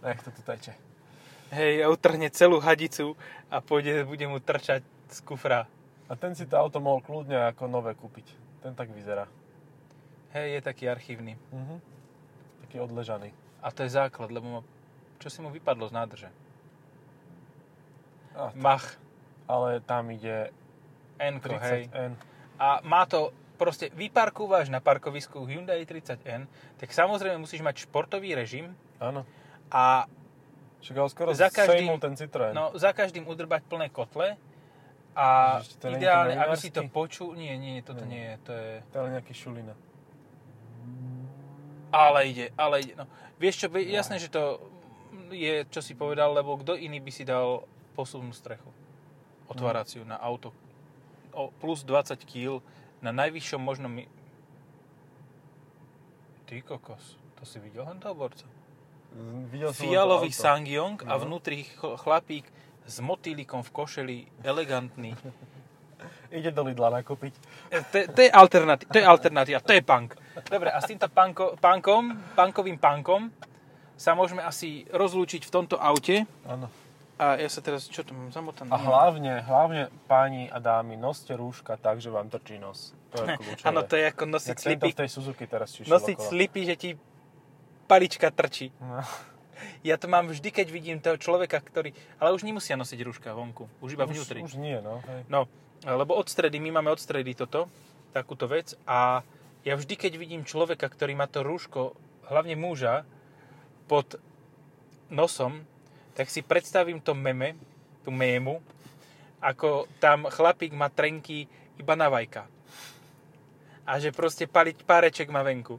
Nech 0.00 0.24
to 0.24 0.32
tu 0.32 0.40
teče. 0.40 0.72
Hej, 1.52 1.84
a 1.84 1.92
utrhne 1.92 2.32
celú 2.32 2.64
hadicu 2.64 3.12
a 3.52 3.60
pôjde, 3.60 4.08
bude 4.08 4.24
mu 4.24 4.40
trčať 4.40 4.80
z 5.12 5.18
kufra. 5.20 5.68
A 6.08 6.16
ten 6.16 6.32
si 6.32 6.48
to 6.48 6.56
auto 6.56 6.80
mohol 6.80 7.04
kľudne 7.04 7.52
ako 7.52 7.68
nové 7.68 7.92
kúpiť. 7.92 8.43
Ten 8.64 8.72
tak 8.72 8.88
vyzerá. 8.88 9.28
Hej, 10.32 10.56
je 10.56 10.60
taký 10.64 10.88
archívny. 10.88 11.36
Mhm. 11.52 11.76
Taký 12.64 12.80
odležaný. 12.80 13.28
A 13.60 13.68
to 13.68 13.84
je 13.84 13.92
základ, 13.92 14.32
lebo 14.32 14.48
ma, 14.48 14.60
čo 15.20 15.28
si 15.28 15.44
mu 15.44 15.52
vypadlo 15.52 15.84
z 15.84 15.92
nádrže? 15.92 16.28
A, 18.34 18.50
Mach, 18.56 18.96
ale 19.44 19.84
tam 19.84 20.08
ide 20.10 20.48
n 21.20 21.38
hej. 21.38 21.86
30N. 21.92 22.12
a 22.58 22.80
má 22.82 23.06
to 23.06 23.30
proste 23.54 23.92
vyparkúvaš 23.94 24.66
na 24.66 24.82
parkovisku 24.82 25.46
Hyundai 25.46 25.86
30N, 25.86 26.48
tak 26.74 26.90
samozrejme 26.90 27.38
musíš 27.38 27.62
mať 27.62 27.86
športový 27.86 28.34
režim 28.34 28.74
Áno. 28.98 29.22
a 29.70 30.10
Však 30.82 30.96
skoro 31.08 31.30
Za 31.32 31.48
každým- 31.48 31.96
ten 31.96 32.12
Citroen. 32.12 32.52
no, 32.52 32.74
za 32.76 32.92
každým 32.92 33.24
udrbať 33.24 33.64
plné 33.64 33.88
kotle 33.88 34.36
a 35.14 35.58
Ježiš, 35.58 35.78
to 35.78 35.86
ideálne, 35.88 36.34
aby 36.34 36.56
si 36.56 36.68
to 36.68 36.82
počul... 36.84 37.32
Nie, 37.32 37.54
nie, 37.54 37.78
toto 37.80 38.02
Nie. 38.02 38.10
nie 38.10 38.24
je, 38.24 38.36
to 38.40 38.52
je... 38.52 38.70
To 38.84 38.96
je 38.98 39.12
nejaký 39.12 39.32
šulina. 39.32 39.74
Ale 41.90 42.26
ide, 42.26 42.50
ale 42.54 42.80
ide. 42.80 42.94
No, 42.94 43.06
vieš 43.36 43.62
čo, 43.62 43.66
jasné, 43.72 44.18
že 44.18 44.26
to 44.26 44.58
je, 45.30 45.62
čo 45.64 45.78
si 45.78 45.94
povedal, 45.94 46.32
lebo 46.32 46.58
kto 46.58 46.74
iný 46.74 46.98
by 46.98 47.10
si 47.10 47.22
dal 47.22 47.62
posunú 47.94 48.30
strechu. 48.30 48.66
Otváraciu 49.46 50.02
na 50.02 50.18
auto. 50.18 50.50
O 51.30 51.50
plus 51.52 51.82
20 51.82 52.18
kg 52.20 52.58
na 52.98 53.14
najvyššom 53.14 53.60
možnom... 53.60 53.92
mi- 53.92 54.10
Ty 56.44 56.60
kokos, 56.60 57.00
to 57.34 57.46
si 57.46 57.56
videl 57.56 57.86
hen 57.86 57.96
toho 57.96 58.12
borca? 58.12 58.44
Videl 59.48 59.70
som 59.70 59.86
Fialový. 59.86 60.28
Sangyong 60.28 60.98
a 61.04 61.14
No. 61.14 61.22
vnútri 61.22 61.62
ch- 61.62 61.94
chlapík 61.96 62.44
s 62.84 62.96
motýlikom 62.98 63.60
v 63.60 63.70
košeli, 63.70 64.16
elegantný. 64.40 65.16
Ide 66.28 66.50
do 66.50 66.62
Lidla 66.62 66.90
nakúpiť. 66.92 67.32
E, 67.70 67.80
To, 67.82 67.96
je- 67.96 68.08
to 68.08 68.20
je 68.20 68.30
alternatíva, 68.30 68.90
to 68.90 68.98
je 68.98 69.06
alternatíva, 69.06 69.60
to 69.60 69.72
je 69.72 69.80
punk. 69.80 70.12
Dobre, 70.44 70.68
a 70.68 70.76
s 70.76 70.86
týmto 70.86 71.06
punko, 71.06 71.54
punkom, 71.56 72.04
punkovým 72.34 72.76
punkom 72.76 73.30
sa 73.94 74.12
môžeme 74.12 74.42
asi 74.42 74.84
rozlúčiť 74.90 75.42
v 75.42 75.50
tomto 75.50 75.78
aute. 75.78 76.26
Áno. 76.44 76.66
A 77.14 77.38
ja 77.38 77.46
sa 77.46 77.62
teraz, 77.62 77.86
čo 77.86 78.02
to 78.02 78.10
mám 78.10 78.28
zamotané? 78.28 78.66
A 78.68 78.76
hlavne, 78.76 79.38
hlavne 79.40 79.82
páni 80.04 80.50
a 80.50 80.58
dámy, 80.58 80.98
noste 80.98 81.30
rúška 81.30 81.78
tak, 81.78 82.02
že 82.02 82.10
vám 82.10 82.26
trčí 82.26 82.58
nos. 82.58 82.90
To 83.14 83.22
je 83.22 83.26
kľúčové. 83.38 83.64
Áno, 83.64 83.80
to 83.80 83.94
je 83.94 84.04
ako 84.04 84.24
nosiť 84.26 84.56
slipy, 84.58 84.88
v 84.90 84.98
tej 84.98 85.08
Suzuki 85.08 85.46
teraz 85.46 85.70
nosiť 85.78 86.18
slipy, 86.18 86.60
že 86.66 86.74
ti 86.74 86.90
palička 87.86 88.28
trčí. 88.28 88.74
No. 88.76 88.98
Ja 89.86 90.00
to 90.00 90.08
mám 90.08 90.28
vždy, 90.32 90.48
keď 90.50 90.66
vidím 90.72 90.98
toho 91.00 91.20
človeka, 91.20 91.60
ktorý... 91.60 91.92
Ale 92.18 92.32
už 92.32 92.42
nemusia 92.44 92.74
nosiť 92.78 93.00
rúška 93.04 93.30
vonku, 93.36 93.68
už 93.84 93.96
iba 93.96 94.08
Už, 94.08 94.16
vnútri. 94.16 94.40
už 94.40 94.56
nie, 94.56 94.78
no. 94.80 95.04
Hej. 95.04 95.20
No, 95.28 95.46
lebo 95.84 96.16
od 96.16 96.28
stredy, 96.28 96.56
my 96.60 96.80
máme 96.80 96.90
od 96.90 97.00
stredy 97.00 97.36
toto, 97.36 97.68
takúto 98.16 98.48
vec 98.48 98.72
a 98.88 99.20
ja 99.64 99.74
vždy, 99.76 99.96
keď 99.96 100.12
vidím 100.20 100.42
človeka, 100.44 100.88
ktorý 100.88 101.16
má 101.16 101.24
to 101.24 101.40
rúško, 101.40 101.96
hlavne 102.28 102.56
muža, 102.56 103.04
pod 103.84 104.16
nosom, 105.12 105.64
tak 106.16 106.32
si 106.32 106.40
predstavím 106.40 107.00
to 107.00 107.12
meme, 107.12 107.56
tú 108.04 108.12
mému, 108.12 108.60
ako 109.44 109.88
tam 110.00 110.28
chlapík 110.28 110.72
má 110.72 110.88
trenky 110.88 111.44
iba 111.76 111.94
na 111.96 112.08
vajka. 112.08 112.48
A 113.84 114.00
že 114.00 114.12
proste 114.16 114.48
paliť 114.48 114.88
páreček 114.88 115.28
má 115.28 115.44
venku. 115.44 115.76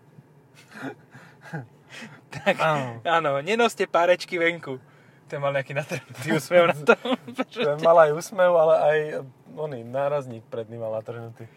Tak, 2.37 2.55
Áno. 2.57 2.99
áno, 3.01 3.31
nenoste 3.39 3.85
párečky 3.85 4.35
venku. 4.35 4.77
To 5.25 5.37
mal 5.37 5.51
nejaký 5.51 5.73
natrhnutý 5.73 6.27
úsmev 6.33 6.69
na 6.69 6.77
tom. 6.77 7.17
Ten 7.49 7.81
mal 7.81 7.97
aj 7.97 8.11
úsmev, 8.13 8.51
ale 8.51 8.73
aj 8.77 8.97
oný 9.51 9.81
nárazník 9.81 10.45
predný 10.45 10.77
mal 10.77 10.93
natrhnutý. 10.93 11.49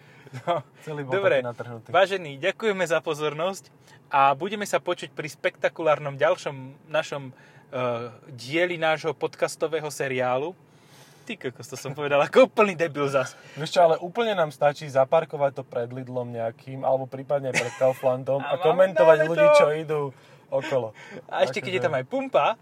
No. 0.45 0.61
Celý 0.81 1.05
bol 1.05 1.13
Dobre, 1.15 1.41
natrhnutý. 1.41 1.89
vážení, 1.89 2.37
ďakujeme 2.37 2.85
za 2.85 3.01
pozornosť 3.01 3.73
a 4.09 4.33
budeme 4.33 4.65
sa 4.65 4.77
počuť 4.77 5.11
pri 5.11 5.25
spektakulárnom 5.25 6.17
ďalšom 6.17 6.57
našom 6.87 7.33
uh, 7.33 8.09
dieli 8.31 8.77
nášho 8.77 9.13
podcastového 9.13 9.89
seriálu. 9.89 10.53
Ty 11.25 11.37
kokos, 11.39 11.69
to 11.69 11.77
som 11.77 11.93
povedal 11.93 12.21
ako 12.21 12.45
úplný 12.45 12.73
debil 12.73 13.05
zas. 13.05 13.37
Vieš 13.53 13.69
čo, 13.71 13.81
ale 13.83 14.01
úplne 14.01 14.33
nám 14.33 14.49
stačí 14.49 14.89
zaparkovať 14.89 15.61
to 15.61 15.63
pred 15.63 15.89
Lidlom 15.89 16.29
nejakým, 16.29 16.85
alebo 16.85 17.05
prípadne 17.05 17.53
pred 17.53 17.73
Kauflandom 17.77 18.41
A 18.41 18.57
a, 18.57 18.61
komentovať 18.61 19.19
ľudí, 19.29 19.45
to. 19.47 19.57
čo 19.59 19.67
idú 19.71 20.03
okolo. 20.49 20.97
A 21.29 21.45
ešte 21.45 21.61
keď 21.61 21.73
je 21.79 21.83
tam 21.85 21.95
aj 21.97 22.05
pumpa, 22.09 22.57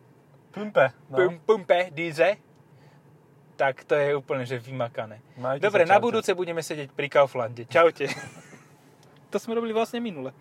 Pumpe, 0.56 0.88
no. 1.12 1.16
pum, 1.20 1.32
pumpe, 1.44 1.92
díze, 1.92 2.40
tak 3.60 3.84
to 3.84 3.92
je 3.92 4.16
úplne 4.16 4.48
že 4.48 4.56
vymakané. 4.56 5.20
Majte 5.36 5.68
Dobre, 5.68 5.84
sa, 5.84 5.92
na 5.92 5.98
budúce 6.00 6.32
budeme 6.32 6.64
sedieť 6.64 6.96
pri 6.96 7.12
Kauflande. 7.12 7.68
Čaute. 7.68 8.08
to 9.32 9.36
sme 9.36 9.52
robili 9.52 9.76
vlastne 9.76 10.00
minule. 10.00 10.32